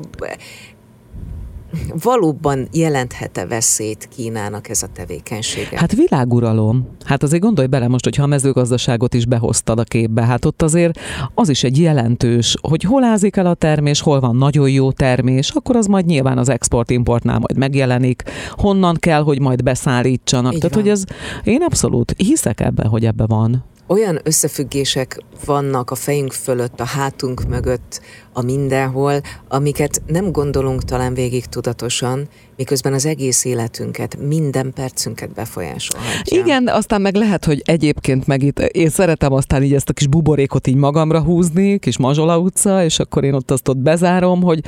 [2.04, 5.78] valóban jelenthet-e veszélyt Kínának ez a tevékenysége?
[5.78, 6.88] Hát világuralom.
[7.06, 11.00] Hát azért gondolj bele most, hogyha a mezőgazdaságot is behoztad a képbe, hát ott azért
[11.34, 15.50] az is egy jelentős, hogy hol ázik el a termés, hol van nagyon jó termés,
[15.50, 20.54] akkor az majd nyilván az export-importnál majd megjelenik, honnan kell, hogy majd beszállítsanak.
[20.54, 20.84] Így Tehát, van.
[20.84, 21.04] hogy ez,
[21.44, 27.48] én abszolút hiszek ebben, hogy ebbe van olyan összefüggések vannak a fejünk fölött, a hátunk
[27.48, 28.02] mögött,
[28.34, 36.40] a mindenhol, amiket nem gondolunk talán végig tudatosan, miközben az egész életünket, minden percünket befolyásolhatja.
[36.40, 40.08] Igen, aztán meg lehet, hogy egyébként meg itt, én szeretem aztán így ezt a kis
[40.08, 44.60] buborékot így magamra húzni, kis Mazsola utca, és akkor én ott azt ott bezárom, hogy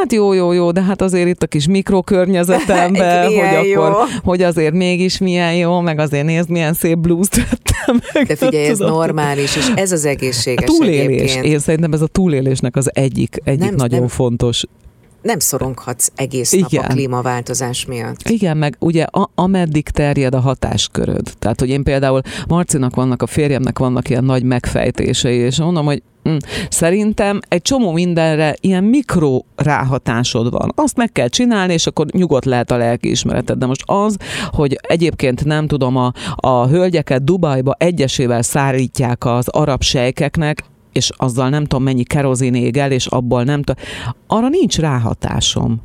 [0.00, 3.24] hát jó, jó, jó, de hát azért itt a kis mikrokörnyezetemben,
[3.58, 3.82] hogy jó.
[3.82, 8.26] akkor, hogy azért mégis milyen jó, meg azért nézd, milyen szép blues vettem meg.
[8.26, 11.06] De figyelj, ez normális, és ez az egészséges a túlélés.
[11.06, 11.44] Egyébként.
[11.44, 14.64] Én szerintem ez a túlélésnek az egyik, egyik nem, nagyon nem, fontos
[15.22, 16.68] nem szoronghatsz egész Igen.
[16.72, 18.28] nap a klímaváltozás miatt.
[18.28, 21.32] Igen, meg ugye a, ameddig terjed a hatásköröd.
[21.38, 26.02] Tehát, hogy én például Marcinak vannak, a férjemnek vannak ilyen nagy megfejtései, és mondom, hogy
[26.28, 26.36] Mm.
[26.68, 30.72] Szerintem egy csomó mindenre ilyen mikro ráhatásod van.
[30.74, 33.58] Azt meg kell csinálni, és akkor nyugodt lehet a lelkiismereted.
[33.58, 34.16] De most az,
[34.50, 41.48] hogy egyébként nem tudom, a, a hölgyeket Dubajba egyesével szállítják az arab sejkeknek, és azzal
[41.48, 43.84] nem tudom mennyi kerozin égel, és abból nem tudom,
[44.26, 45.80] arra nincs ráhatásom.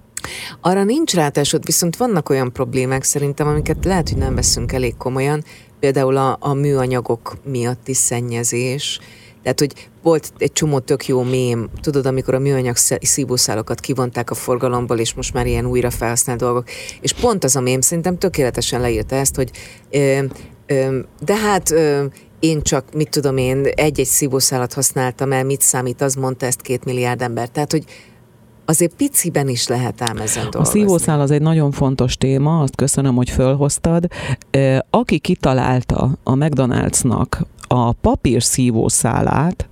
[0.62, 5.44] Arra nincs rátásod, viszont vannak olyan problémák szerintem, amiket lehet, hogy nem veszünk elég komolyan,
[5.80, 9.00] például a, a műanyagok miatti szennyezés,
[9.46, 14.34] tehát, hogy volt egy csomó tök jó mém, tudod, amikor a műanyag szívószálokat kivonták a
[14.34, 16.70] forgalomból, és most már ilyen újra felhasznált dolgok.
[17.02, 19.52] És pont az a mém szerintem tökéletesen leírta ezt, hogy
[19.90, 20.24] ö,
[20.66, 22.06] ö, de hát ö,
[22.46, 26.86] én csak, mit tudom én, egy-egy szívószálat használtam el, mit számít, az mondta ezt két
[26.86, 27.50] milliárd ember.
[27.50, 27.84] Tehát, hogy
[28.66, 30.80] azért piciben is lehet ám ezen dolgozni.
[30.80, 34.08] A szívószál az egy nagyon fontos téma, azt köszönöm, hogy fölhoztad.
[34.90, 37.28] Aki kitalálta a McDonald'snak
[37.76, 39.68] a papír szívószálát,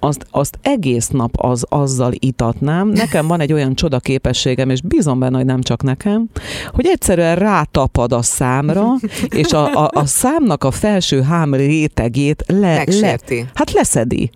[0.00, 2.88] azt, azt egész nap az, azzal itatnám.
[2.88, 6.28] Nekem van egy olyan csoda képességem, és bízom benne, hogy nem csak nekem,
[6.72, 8.86] hogy egyszerűen rátapad a számra,
[9.28, 13.18] és a, a, a számnak a felső hám rétegét le, le,
[13.54, 14.30] hát leszedi.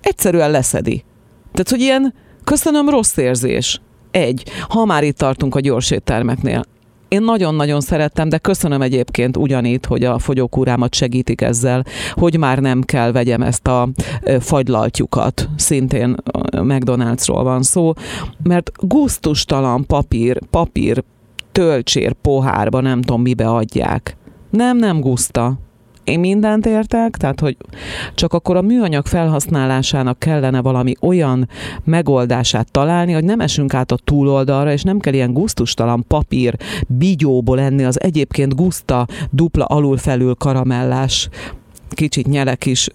[0.00, 1.04] Egyszerűen leszedi.
[1.52, 3.80] Tehát, hogy ilyen, köszönöm, rossz érzés.
[4.10, 4.42] Egy.
[4.68, 6.64] Ha már itt tartunk a gyors éttermeknél.
[7.12, 12.82] Én nagyon-nagyon szerettem, de köszönöm egyébként ugyanitt, hogy a fogyókúrámat segítik ezzel, hogy már nem
[12.82, 13.88] kell vegyem ezt a
[14.40, 15.48] fagylaltjukat.
[15.56, 16.16] Szintén
[16.52, 17.92] McDonald'sról van szó,
[18.42, 21.04] mert gusztustalan papír, papír
[21.52, 24.16] töltsér pohárba, nem tudom mibe adják.
[24.50, 25.58] Nem, nem guszta
[26.04, 27.56] én mindent értek, tehát hogy
[28.14, 31.48] csak akkor a műanyag felhasználásának kellene valami olyan
[31.84, 37.60] megoldását találni, hogy nem esünk át a túloldalra, és nem kell ilyen guztustalan papír bigyóból
[37.60, 41.28] enni az egyébként guszta dupla alul-felül karamellás
[41.94, 42.88] kicsit nyelek is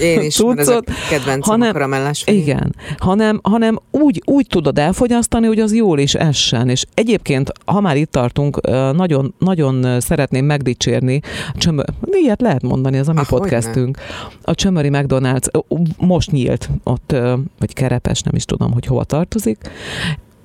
[0.00, 2.22] Én is, cuccot, kedvencem hanem, a karamellás.
[2.26, 6.68] Igen, hanem, hanem úgy, úgy tudod elfogyasztani, hogy az jól is essen.
[6.68, 8.60] És egyébként, ha már itt tartunk,
[8.92, 11.20] nagyon, nagyon szeretném megdicsérni,
[11.54, 13.98] csömör, ilyet lehet mondani, az a mi ah, podcastünk.
[14.42, 15.62] A Csömöri McDonald's
[15.98, 17.16] most nyílt ott,
[17.58, 19.70] vagy Kerepes, nem is tudom, hogy hova tartozik,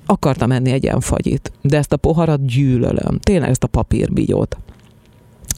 [0.06, 3.18] akartam enni egy ilyen fagyit, de ezt a poharat gyűlölöm.
[3.18, 4.56] Tényleg ezt a papírbigyót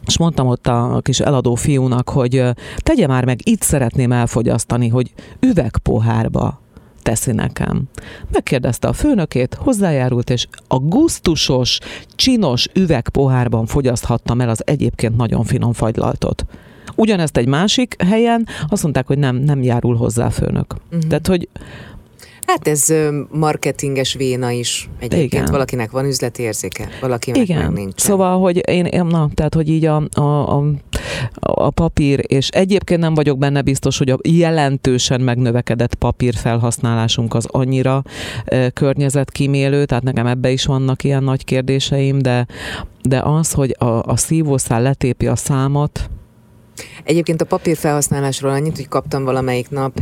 [0.07, 2.42] és mondtam ott a kis eladó fiúnak, hogy
[2.77, 6.61] tegye már meg, itt szeretném elfogyasztani, hogy üvegpohárba
[7.03, 7.83] teszi nekem.
[8.33, 11.79] Megkérdezte a főnökét, hozzájárult, és a gusztusos,
[12.14, 16.45] csinos üvegpohárban fogyaszthattam el az egyébként nagyon finom fagylaltot.
[16.95, 20.75] Ugyanezt egy másik helyen azt mondták, hogy nem, nem járul hozzá a főnök.
[20.87, 21.09] Uh-huh.
[21.09, 21.49] Tehát, hogy
[22.46, 22.94] Hát ez
[23.30, 24.90] marketinges véna is.
[24.98, 25.44] Egyébként Igen.
[25.44, 27.59] valakinek van üzleti érzéke, valakinek Igen.
[27.59, 28.00] meg nincs.
[28.00, 30.64] Szóval, hogy én, na, tehát, hogy így a, a, a,
[31.40, 37.46] a papír, és egyébként nem vagyok benne biztos, hogy a jelentősen megnövekedett papír felhasználásunk az
[37.50, 38.02] annyira
[38.44, 42.46] e, környezetkímélő, tehát nekem ebbe is vannak ilyen nagy kérdéseim, de,
[43.02, 46.11] de az, hogy a, a szívószál letépi a számot,
[47.04, 50.00] Egyébként a papír felhasználásról annyit, hogy kaptam valamelyik nap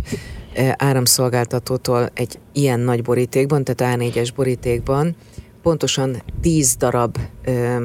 [0.76, 5.16] áramszolgáltatótól egy ilyen nagy borítékban, tehát A4-es borítékban
[5.62, 7.84] pontosan 10 darab ö,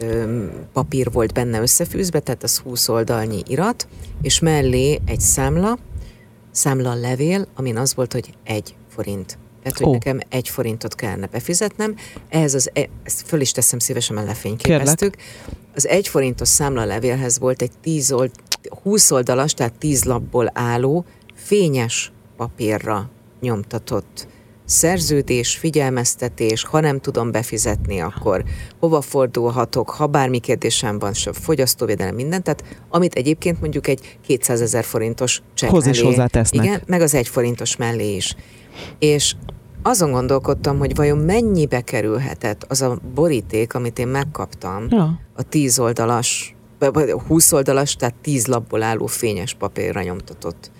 [0.00, 3.88] ö, papír volt benne összefűzve, tehát az 20 oldalnyi irat,
[4.22, 5.78] és mellé egy számla,
[6.50, 9.38] számla levél, amin az volt, hogy egy forint.
[9.62, 9.92] Tehát, hogy oh.
[9.92, 11.94] nekem egy forintot kellene befizetnem.
[12.28, 15.16] Ehhez az, e, ezt föl is teszem szívesen, mert lefényképeztük.
[15.74, 18.30] Az egy forintos számla levélhez volt egy 10 old,
[18.82, 21.04] 20 oldalas, tehát 10 lapból álló
[21.44, 24.26] fényes papírra nyomtatott
[24.64, 28.44] szerződés, figyelmeztetés, ha nem tudom befizetni, akkor
[28.80, 34.84] hova fordulhatok, ha bármi kérdésem van, fogyasztóvédelem, minden, tehát amit egyébként mondjuk egy 200 ezer
[34.84, 36.64] forintos csekk Hoz is hozzátesznek.
[36.64, 38.36] Igen, meg az egy forintos mellé is.
[38.98, 39.34] És
[39.82, 45.20] azon gondolkodtam, hogy vajon mennyibe kerülhetett az a boríték, amit én megkaptam, ja.
[45.34, 46.56] a 10 oldalas,
[47.26, 50.70] 20 oldalas, tehát 10 lapból álló fényes papírra nyomtatott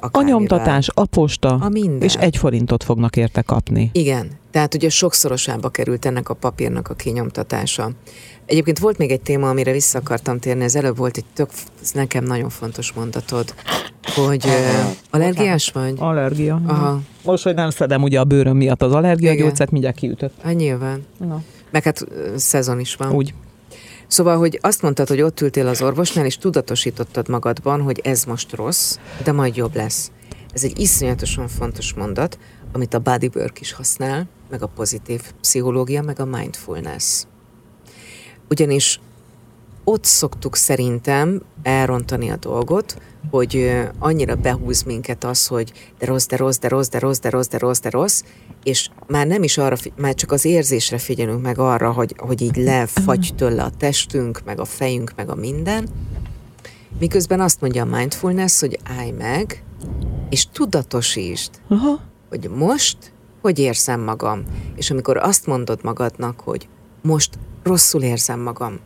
[0.00, 2.02] a nyomtatás, a posta, a minden.
[2.02, 3.90] és egy forintot fognak érte kapni.
[3.92, 7.90] Igen, tehát ugye sokszorosába került ennek a papírnak a kinyomtatása.
[8.46, 11.50] Egyébként volt még egy téma, amire vissza akartam térni, ez előbb volt egy tök,
[11.82, 13.54] ez nekem nagyon fontos mondatod,
[14.14, 14.52] hogy uh,
[15.10, 15.94] allergiás vagy?
[15.98, 16.60] Allergia.
[16.66, 17.00] Aha.
[17.24, 20.34] Most, hogy nem szedem ugye a bőröm miatt az allergiagyógyszert, mindjárt kiütött.
[20.42, 21.06] Hát nyilván.
[21.18, 21.42] Na.
[21.70, 22.06] Meg hát
[22.36, 23.12] szezon is van.
[23.12, 23.34] Úgy.
[24.08, 28.52] Szóval, hogy azt mondtad, hogy ott ültél az orvosnál, és tudatosítottad magadban, hogy ez most
[28.52, 30.10] rossz, de majd jobb lesz.
[30.52, 32.38] Ez egy iszonyatosan fontos mondat,
[32.72, 37.22] amit a bodywork is használ, meg a pozitív pszichológia, meg a mindfulness.
[38.48, 39.00] Ugyanis
[39.88, 42.96] ott szoktuk szerintem elrontani a dolgot,
[43.30, 47.28] hogy annyira behúz minket az, hogy de rossz, de rossz, de rossz, de rossz, de
[47.30, 48.22] rossz, de rossz, de rossz,
[48.62, 52.56] és már nem is arra, már csak az érzésre figyelünk meg arra, hogy, hogy így
[52.56, 55.88] lefagy tőle a testünk, meg a fejünk, meg a minden,
[56.98, 59.64] miközben azt mondja a mindfulness, hogy állj meg,
[60.30, 62.00] és tudatosítsd, Aha.
[62.28, 64.44] hogy most hogy érzem magam.
[64.76, 66.68] És amikor azt mondod magadnak, hogy
[67.02, 68.80] most rosszul érzem magam,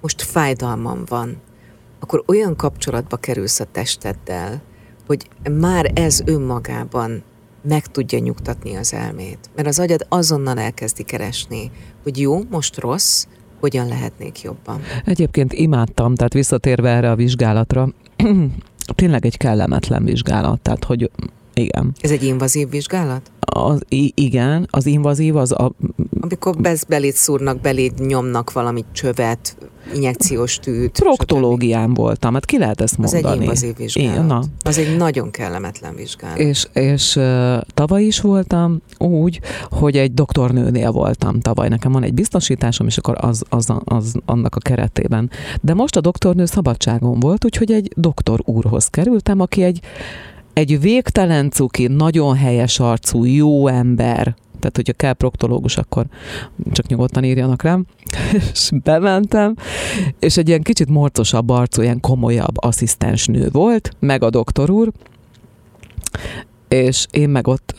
[0.00, 1.36] most fájdalmam van,
[2.00, 4.62] akkor olyan kapcsolatba kerülsz a testeddel,
[5.06, 7.22] hogy már ez önmagában
[7.62, 9.50] meg tudja nyugtatni az elmét.
[9.56, 11.70] Mert az agyad azonnal elkezdi keresni,
[12.02, 13.26] hogy jó, most rossz,
[13.60, 14.80] hogyan lehetnék jobban.
[15.04, 17.88] Egyébként imádtam, tehát visszatérve erre a vizsgálatra,
[18.94, 21.10] tényleg egy kellemetlen vizsgálat, tehát hogy
[21.60, 21.92] igen.
[22.00, 23.30] Ez egy invazív vizsgálat?
[23.40, 23.84] Az,
[24.14, 25.72] igen, az invazív az a...
[26.20, 29.56] Amikor bez belét szúrnak, belét nyomnak valamit csövet,
[29.94, 30.90] injekciós tűt.
[30.90, 33.22] Proktológián voltam, hát ki lehet ezt mondani?
[33.24, 34.12] Az egy invazív vizsgálat.
[34.12, 34.42] Igen, na.
[34.62, 36.38] Az egy nagyon kellemetlen vizsgálat.
[36.38, 39.40] És, és uh, tavaly is voltam úgy,
[39.70, 41.68] hogy egy doktornőnél voltam tavaly.
[41.68, 45.30] Nekem van egy biztosításom, és akkor az, az, az annak a keretében.
[45.60, 49.80] De most a doktornő szabadságon volt, úgyhogy egy doktor úrhoz kerültem, aki egy
[50.58, 56.06] egy végtelen cuki, nagyon helyes arcú, jó ember, tehát hogyha kell proktológus, akkor
[56.72, 57.86] csak nyugodtan írjanak rám,
[58.52, 59.54] és bementem,
[60.18, 64.92] és egy ilyen kicsit morcosabb arcú, ilyen komolyabb asszisztens nő volt, meg a doktor úr,
[66.68, 67.74] és én meg ott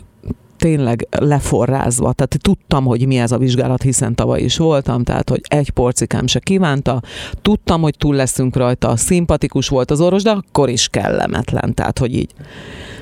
[0.59, 5.41] tényleg leforrázva, tehát tudtam, hogy mi ez a vizsgálat, hiszen tavaly is voltam, tehát hogy
[5.47, 7.01] egy porcikám se kívánta,
[7.41, 12.15] tudtam, hogy túl leszünk rajta, szimpatikus volt az orvos, de akkor is kellemetlen, tehát hogy
[12.15, 12.33] így.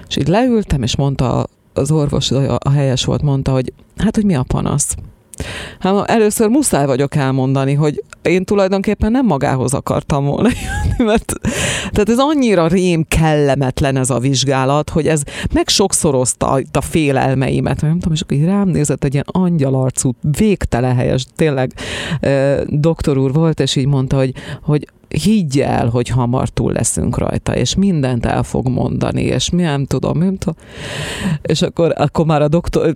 [0.07, 4.35] És így leültem, és mondta az orvos, a helyes volt, mondta, hogy hát, hogy mi
[4.35, 4.95] a panasz.
[5.79, 11.33] Hát először muszáj vagyok elmondani, hogy én tulajdonképpen nem magához akartam volna jönni, mert
[11.91, 15.21] tehát ez annyira rém kellemetlen ez a vizsgálat, hogy ez
[15.53, 20.95] meg sokszorozta a félelmeimet, nem tudom, és akkor így rám nézett egy ilyen angyalarcú, végtelen
[20.95, 21.71] helyes, tényleg
[22.65, 27.55] doktor úr volt, és így mondta, hogy, hogy higgy el, hogy hamar túl leszünk rajta,
[27.55, 30.55] és mindent el fog mondani, és mi nem tudom, nem tudom.
[31.41, 32.95] És akkor, akkor már a doktor,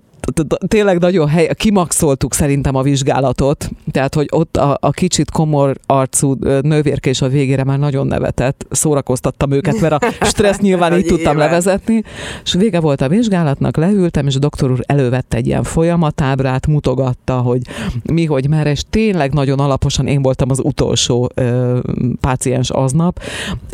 [0.68, 6.34] tényleg nagyon hely, kimaxoltuk szerintem a vizsgálatot, tehát, hogy ott a, a kicsit komor arcú
[6.62, 11.38] nővérke és a végére már nagyon nevetett, szórakoztattam őket, mert a stressz nyilván így tudtam
[11.38, 12.04] levezetni,
[12.44, 17.38] és vége volt a vizsgálatnak, leültem, és a doktor úr elővette egy ilyen folyamatábrát, mutogatta,
[17.38, 17.62] hogy
[18.04, 21.80] mi, hogy merre, és tényleg nagyon alaposan én voltam az utolsó ö,
[22.22, 23.20] páciens aznap,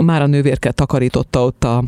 [0.03, 1.83] már a nővérke takarította ott a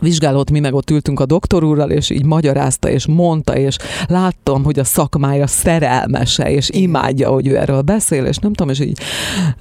[0.00, 3.76] vizsgálót, mi meg ott ültünk a doktor úrral, és így magyarázta, és mondta, és
[4.08, 8.80] láttam, hogy a szakmája szerelmese, és imádja, hogy ő erről beszél, és nem tudom, és
[8.80, 8.98] így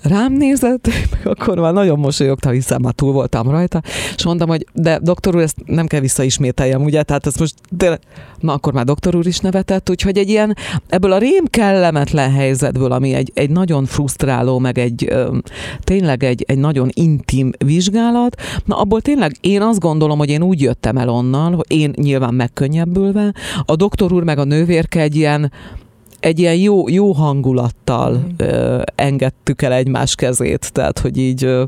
[0.02, 3.82] rám nézett, meg akkor már nagyon mosolyogta, hiszen már túl voltam rajta,
[4.16, 8.00] és mondtam, hogy de doktor úr, ezt nem kell visszaismételjem, ugye, tehát ezt most tényleg,
[8.40, 10.56] na akkor már doktor úr is nevetett, úgyhogy egy ilyen,
[10.88, 15.14] ebből a rém kellemetlen helyzetből, ami egy, egy nagyon frusztráló, meg egy
[15.80, 20.62] tényleg egy, egy nagyon intim vizsgálat, na abból tényleg én azt gondolom, hogy én úgy
[20.62, 23.34] jöttem el onnan, hogy én nyilván megkönnyebbülve,
[23.66, 25.52] a doktor úr meg a nővérke egy ilyen,
[26.20, 28.30] egy ilyen jó, jó hangulattal mm.
[28.38, 31.64] ö, engedtük el egymás kezét, tehát hogy így, ö,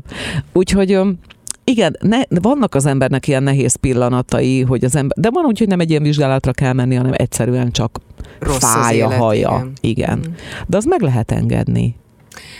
[0.52, 1.10] úgyhogy ö,
[1.64, 5.68] igen, ne, vannak az embernek ilyen nehéz pillanatai, hogy az ember, de van úgy, hogy
[5.68, 8.00] nem egy ilyen vizsgálatra kell menni, hanem egyszerűen csak
[8.38, 9.48] Rossz fáj a haja.
[9.50, 9.72] Igen.
[9.80, 10.18] igen.
[10.18, 10.32] Mm.
[10.66, 11.96] De az meg lehet engedni.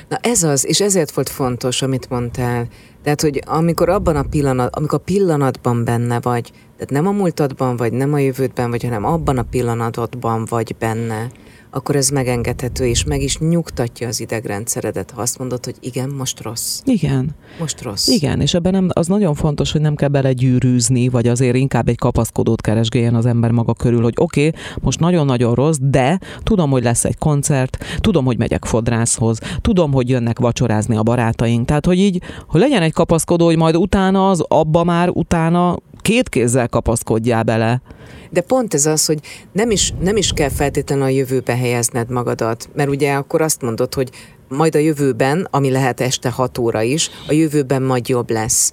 [0.09, 2.67] Na ez az, és ezért volt fontos, amit mondtál.
[3.03, 7.77] Tehát, hogy amikor abban a pillanat, amikor a pillanatban benne vagy, tehát nem a múltadban
[7.77, 11.31] vagy, nem a jövődben vagy, hanem abban a pillanatodban vagy benne,
[11.71, 16.43] akkor ez megengedhető, és meg is nyugtatja az idegrendszeredet, ha azt mondod, hogy igen, most
[16.43, 16.81] rossz.
[16.85, 17.31] Igen.
[17.59, 18.07] Most rossz.
[18.07, 21.99] Igen, és ebben nem, az nagyon fontos, hogy nem kell belegyűrűzni, vagy azért inkább egy
[21.99, 26.83] kapaszkodót keresgéljen az ember maga körül, hogy oké, okay, most nagyon-nagyon rossz, de tudom, hogy
[26.83, 31.99] lesz egy koncert, tudom, hogy megyek fodrászhoz, tudom, hogy jönnek vacsorázni a barátaink, tehát hogy
[31.99, 35.77] így, hogy legyen egy kapaszkodó, hogy majd utána az abba már utána
[36.09, 37.83] két kézzel kapaszkodjál bele.
[38.31, 39.21] De pont ez az, hogy
[39.53, 43.95] nem is, nem is kell feltétlenül a jövőbe helyezned magadat, mert ugye akkor azt mondod,
[43.95, 44.11] hogy
[44.49, 48.73] majd a jövőben, ami lehet este 6 óra is, a jövőben majd jobb lesz.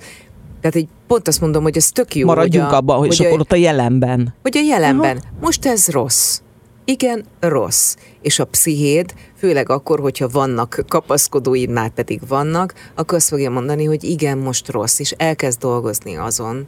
[0.61, 2.25] Tehát egy pont azt mondom, hogy ez tök jó.
[2.25, 4.33] Maradjunk hogy a, abban, hogy és akkor ott a jelenben.
[4.41, 5.17] Hogy a jelenben.
[5.17, 5.27] Aha.
[5.41, 6.39] Most ez rossz.
[6.85, 7.95] Igen, rossz.
[8.21, 13.83] És a pszichéd, főleg akkor, hogyha vannak kapaszkodóid, már pedig vannak, akkor azt fogja mondani,
[13.83, 16.67] hogy igen, most rossz, és elkezd dolgozni azon,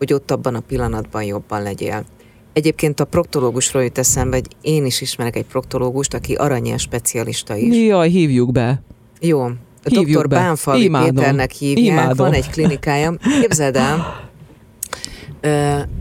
[0.00, 2.04] hogy ott abban a pillanatban jobban legyél.
[2.52, 7.76] Egyébként a proktológusról jut eszembe, hogy én is ismerek egy proktológust, aki aranyes specialista is.
[7.76, 8.82] Jaj, hívjuk be.
[9.20, 9.46] Jó.
[9.84, 10.28] Dr.
[10.28, 11.14] Bánfalvi Imádom.
[11.14, 12.16] Péternek hívják, Imádom.
[12.16, 13.14] van egy klinikája.
[13.40, 14.30] Képzeld el,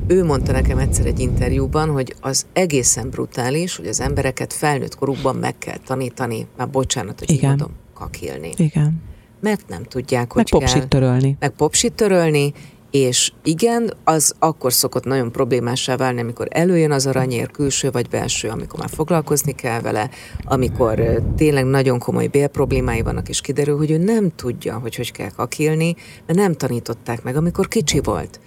[0.08, 5.36] ő mondta nekem egyszer egy interjúban, hogy az egészen brutális, hogy az embereket felnőtt korukban
[5.36, 7.50] meg kell tanítani, már bocsánat, hogy Igen.
[7.50, 8.50] mondom, kakilni.
[8.56, 9.02] Igen.
[9.42, 10.60] Mert nem tudják, hogy meg kell.
[10.60, 11.38] popsit törölni.
[11.40, 12.54] Meg popsit törölni,
[12.92, 18.50] És igen, az akkor szokott nagyon problémássá válni, amikor előjön az aranyér, külső vagy belső,
[18.50, 20.10] amikor már foglalkozni kell vele,
[20.44, 25.30] amikor tényleg nagyon komoly bélproblémái vannak, és kiderül, hogy ő nem tudja, hogy hogy kell
[25.30, 28.40] kakilni, mert nem tanították meg, amikor kicsi volt.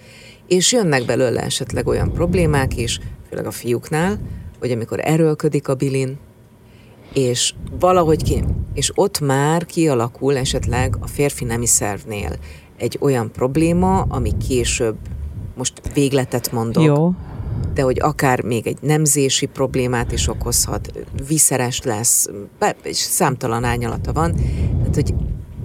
[0.47, 4.19] És jönnek belőle esetleg olyan problémák is, főleg a fiúknál,
[4.59, 6.17] hogy amikor erőlködik a bilin,
[7.13, 12.35] és valahogy ki, és ott már kialakul esetleg a férfi nemi szervnél
[12.77, 14.95] egy olyan probléma, ami később,
[15.57, 17.11] most végletet mondok, Jó.
[17.73, 22.29] de hogy akár még egy nemzési problémát is okozhat, viszeres lesz,
[22.83, 24.33] és számtalan ányalata van.
[24.77, 25.13] Tehát, hogy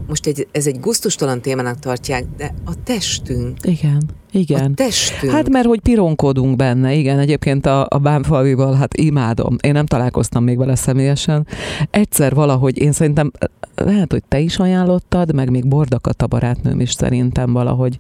[0.08, 3.56] most egy, ez egy guztustalan témának tartják, de a testünk.
[3.62, 4.70] Igen, igen.
[4.70, 5.32] A testünk.
[5.32, 7.18] Hát mert hogy pironkodunk benne, igen.
[7.18, 9.56] Egyébként a, a bámfalvival, hát imádom.
[9.60, 11.46] Én nem találkoztam még vele személyesen.
[11.90, 13.30] Egyszer valahogy, én szerintem,
[13.84, 17.96] lehet, hogy te is ajánlottad, meg még Bordakat a barátnőm is szerintem valahogy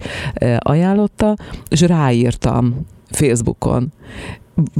[0.58, 1.36] ajánlotta,
[1.68, 3.92] és ráírtam Facebookon.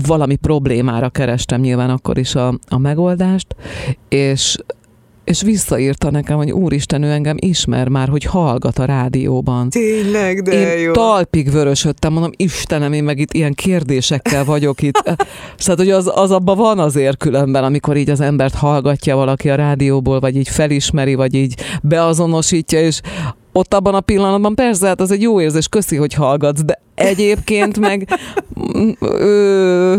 [0.06, 3.56] Valami problémára kerestem nyilván akkor is a, a megoldást,
[4.08, 4.58] és
[5.28, 9.70] és visszaírta nekem, hogy úristen, ő engem ismer már, hogy hallgat a rádióban.
[9.70, 10.92] Tényleg, de én jó.
[10.92, 15.02] talpig vörösödtem, mondom, Istenem, én meg itt ilyen kérdésekkel vagyok itt.
[15.58, 19.54] szóval, hogy az, az abban van azért különben, amikor így az embert hallgatja valaki a
[19.54, 23.00] rádióból, vagy így felismeri, vagy így beazonosítja, és
[23.52, 27.78] ott abban a pillanatban persze, hát az egy jó érzés, köszi, hogy hallgatsz, de egyébként
[27.78, 28.08] meg
[29.00, 29.94] ö,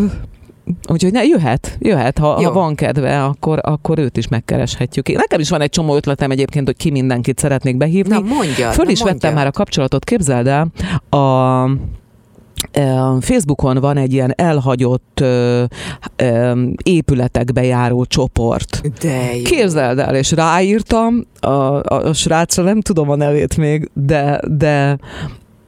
[0.92, 5.08] Úgyhogy ne, jöhet, jöhet, ha, ha van kedve, akkor, akkor őt is megkereshetjük.
[5.08, 8.14] Nekem is van egy csomó ötletem egyébként, hogy ki mindenkit szeretnék behívni.
[8.14, 10.72] Na mondja, Föl is na vettem már a kapcsolatot, képzeld el,
[11.22, 11.66] a
[13.20, 15.64] Facebookon van egy ilyen elhagyott ö,
[16.16, 18.82] ö, épületekbe járó csoport.
[19.02, 19.42] De jó.
[19.44, 24.98] Képzeld el, és ráírtam, a, a, a srácra nem tudom a nevét még, de, de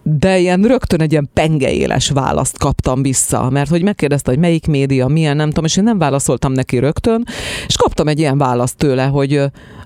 [0.04, 5.08] de ilyen rögtön egy ilyen pengeéles választ kaptam vissza, mert hogy megkérdezte, hogy melyik média,
[5.08, 7.26] milyen, nem tudom, és én nem válaszoltam neki rögtön,
[7.68, 9.42] és kaptam egy ilyen választ tőle, hogy,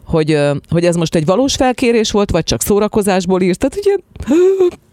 [0.05, 0.39] hogy,
[0.70, 3.95] hogy ez most egy valós felkérés volt, vagy csak szórakozásból írt, tehát ugye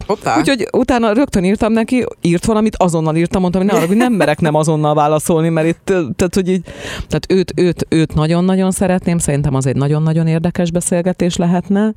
[0.07, 0.37] Hoppá.
[0.37, 4.13] Úgyhogy utána rögtön írtam neki, írt valamit, azonnal írtam, mondtam, hogy ne arra, hogy nem
[4.13, 6.63] merek nem azonnal válaszolni, mert itt, tehát, hogy így,
[7.07, 11.93] tehát őt, őt, őt nagyon-nagyon szeretném, szerintem az egy nagyon-nagyon érdekes beszélgetés lehetne.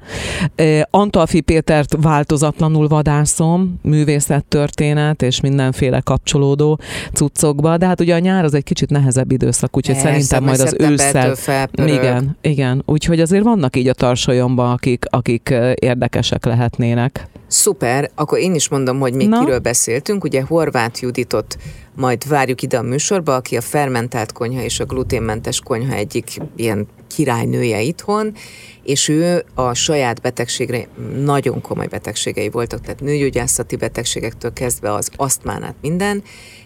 [0.90, 6.80] Antalfi Pétert változatlanul vadászom, művészettörténet és mindenféle kapcsolódó
[7.12, 10.60] cuccokba, de hát ugye a nyár az egy kicsit nehezebb időszak, úgyhogy Persze, szerintem majd
[10.60, 11.36] az ősszel.
[11.74, 12.82] Igen, igen.
[12.86, 17.28] Úgyhogy azért vannak így a tarsolyomban, akik, akik érdekesek lehetnének.
[17.46, 19.38] Szuper, akkor én is mondom, hogy még Na?
[19.38, 20.24] kiről beszéltünk.
[20.24, 21.56] Ugye Horváth Juditot
[21.94, 26.86] majd várjuk ide a műsorba, aki a fermentált konyha és a gluténmentes konyha egyik ilyen
[27.08, 28.34] királynője itthon,
[28.82, 30.88] és ő a saját betegségre,
[31.24, 36.22] nagyon komoly betegségei voltak, tehát nőgyógyászati betegségektől kezdve az asztmánát minden,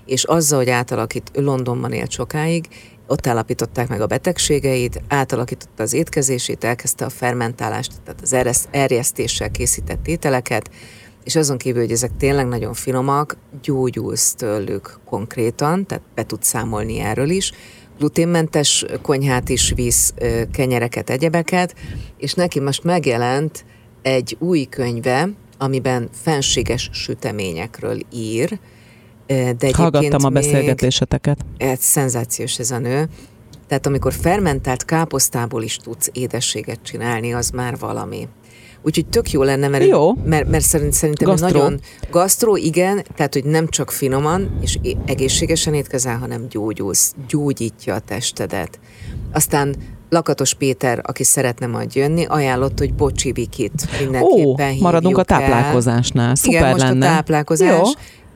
[0.07, 2.64] és azzal, hogy átalakít, Londonban élt sokáig,
[3.11, 10.07] ott állapították meg a betegségeit, átalakította az étkezését, elkezdte a fermentálást, tehát az erjesztéssel készített
[10.07, 10.71] ételeket,
[11.25, 16.99] és azon kívül, hogy ezek tényleg nagyon finomak, gyógyulsz tőlük konkrétan, tehát be tudsz számolni
[16.99, 17.53] erről is,
[17.99, 20.15] gluténmentes konyhát is visz,
[20.53, 21.75] kenyereket, egyebeket,
[22.19, 23.65] és neki most megjelent
[24.03, 28.59] egy új könyve, amiben fenséges süteményekről ír,
[29.59, 31.45] de Hallgattam a beszélgetéseteket.
[31.57, 33.09] Ez szenzációs ez a nő.
[33.68, 38.28] Tehát amikor fermentált káposztából is tudsz édességet csinálni, az már valami.
[38.83, 40.14] Úgyhogy tök jó lenne, mert, jó.
[40.24, 41.49] mert, mert szerint, szerintem gasztró.
[41.49, 47.99] nagyon gasztró, igen, tehát hogy nem csak finoman és egészségesen étkezel, hanem gyógyulsz, gyógyítja a
[47.99, 48.78] testedet.
[49.33, 49.76] Aztán
[50.09, 56.35] Lakatos Péter, aki szeretne majd jönni, ajánlott, hogy Bocsi Vikit mindenképpen Ó, maradunk a táplálkozásnál.
[56.35, 57.07] Szuper Igen, most lenne.
[57.07, 57.68] a táplálkozás.
[57.68, 57.83] Jó.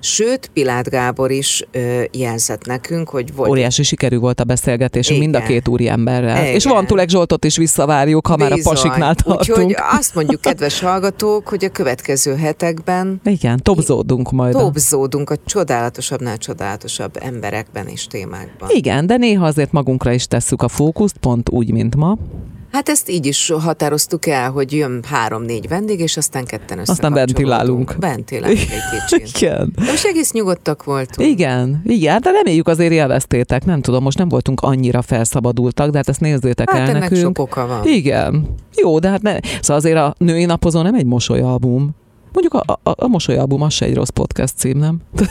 [0.05, 3.51] Sőt, Pilát Gábor is ö, jelzett nekünk, hogy volt...
[3.51, 6.43] Óriási sikerű volt a beszélgetésünk mind a két úri emberrel.
[6.43, 6.55] Igen.
[6.55, 8.51] És van Tulek Zsoltot is visszavárjuk, ha Bizony.
[8.51, 9.59] már a pasiknál tartunk.
[9.59, 13.21] Úgyhogy azt mondjuk, kedves hallgatók, hogy a következő hetekben...
[13.25, 14.53] Igen, topzódunk majd.
[14.53, 18.69] Topzódunk a csodálatosabbnál csodálatosabb emberekben és témákban.
[18.73, 22.17] Igen, de néha azért magunkra is tesszük a fókuszt, pont úgy, mint ma.
[22.75, 27.95] Hát ezt így is határoztuk el, hogy jön három-négy vendég, és aztán ketten Aztán ventilálunk.
[28.01, 29.37] Ventilálunk egy kicsit.
[29.37, 29.73] Igen.
[29.77, 31.29] De most egész nyugodtak voltunk.
[31.29, 33.65] Igen, igen, de reméljük azért élveztétek.
[33.65, 37.21] Nem tudom, most nem voltunk annyira felszabadultak, de hát ezt nézzétek hát el ennek nekünk.
[37.21, 37.87] sok oka van.
[37.87, 38.47] Igen.
[38.75, 39.39] Jó, de hát ne.
[39.61, 41.91] Szóval azért a női napozó nem egy mosolyalbum.
[42.33, 45.01] Mondjuk a, a, a mosolyalbum az se egy rossz podcast cím, nem?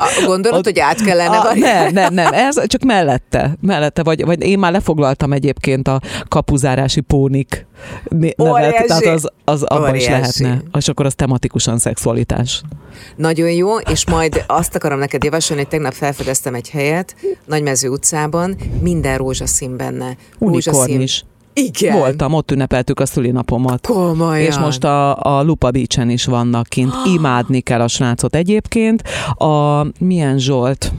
[0.00, 4.24] A, gondolod, ott, hogy át kellene a, Nem, nem, nem, ez csak mellette, mellette, vagy,
[4.24, 7.66] vagy én már lefoglaltam egyébként a kapuzárási pónik
[8.08, 12.62] nevet, tehát az, az abban is lehetne, és akkor az tematikusan szexualitás.
[13.16, 18.56] Nagyon jó, és majd azt akarom neked javasolni, hogy tegnap felfedeztem egy helyet, Nagymező utcában,
[18.80, 20.16] minden rózsaszín benne.
[20.38, 21.24] Unikorn is.
[21.64, 21.98] Igen.
[21.98, 23.86] Voltam, ott ünnepeltük a szülinapomat.
[23.86, 24.46] Komolyan.
[24.46, 26.92] És most a, a Lupa Beach-en is vannak kint.
[27.14, 29.02] Imádni kell a srácot egyébként.
[29.34, 30.92] A milyen Zsolt,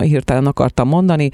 [0.00, 1.30] hirtelen akartam mondani,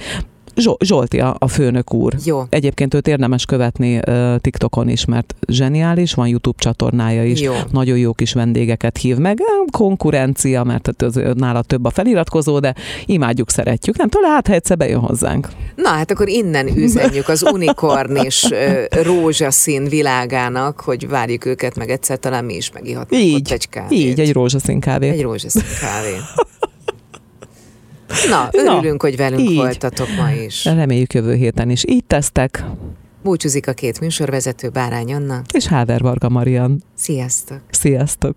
[0.85, 2.15] Zsolti a, a főnök úr.
[2.25, 2.43] Jó.
[2.49, 7.41] Egyébként őt érdemes követni uh, TikTokon is, mert zseniális, van YouTube csatornája is.
[7.41, 7.53] Jó.
[7.71, 9.39] Nagyon jó kis vendégeket hív meg.
[9.71, 12.75] Konkurencia, mert az, nála több a feliratkozó, de
[13.07, 13.97] imádjuk, szeretjük.
[13.97, 15.49] Nem tudom, hát ha egyszer bejön hozzánk.
[15.75, 21.91] Na hát akkor innen üzenjük az unikorn és uh, rózsaszín világának, hogy várjuk őket, meg
[21.91, 23.99] egyszer talán mi is megihatunk így, egy kávét.
[23.99, 25.09] Így, egy rózsaszín kávé.
[25.09, 26.17] Egy rózsaszín kávé.
[28.29, 29.57] Na, örülünk, Na, hogy velünk így.
[29.57, 30.65] voltatok ma is.
[30.65, 31.85] Reméljük jövő héten is.
[31.87, 32.65] Így tesztek.
[33.23, 35.43] Búcsúzik a két műsorvezető, Bárány Anna.
[35.53, 36.83] És Háder Varga Marian.
[36.95, 37.61] Sziasztok.
[37.71, 38.35] Sziasztok.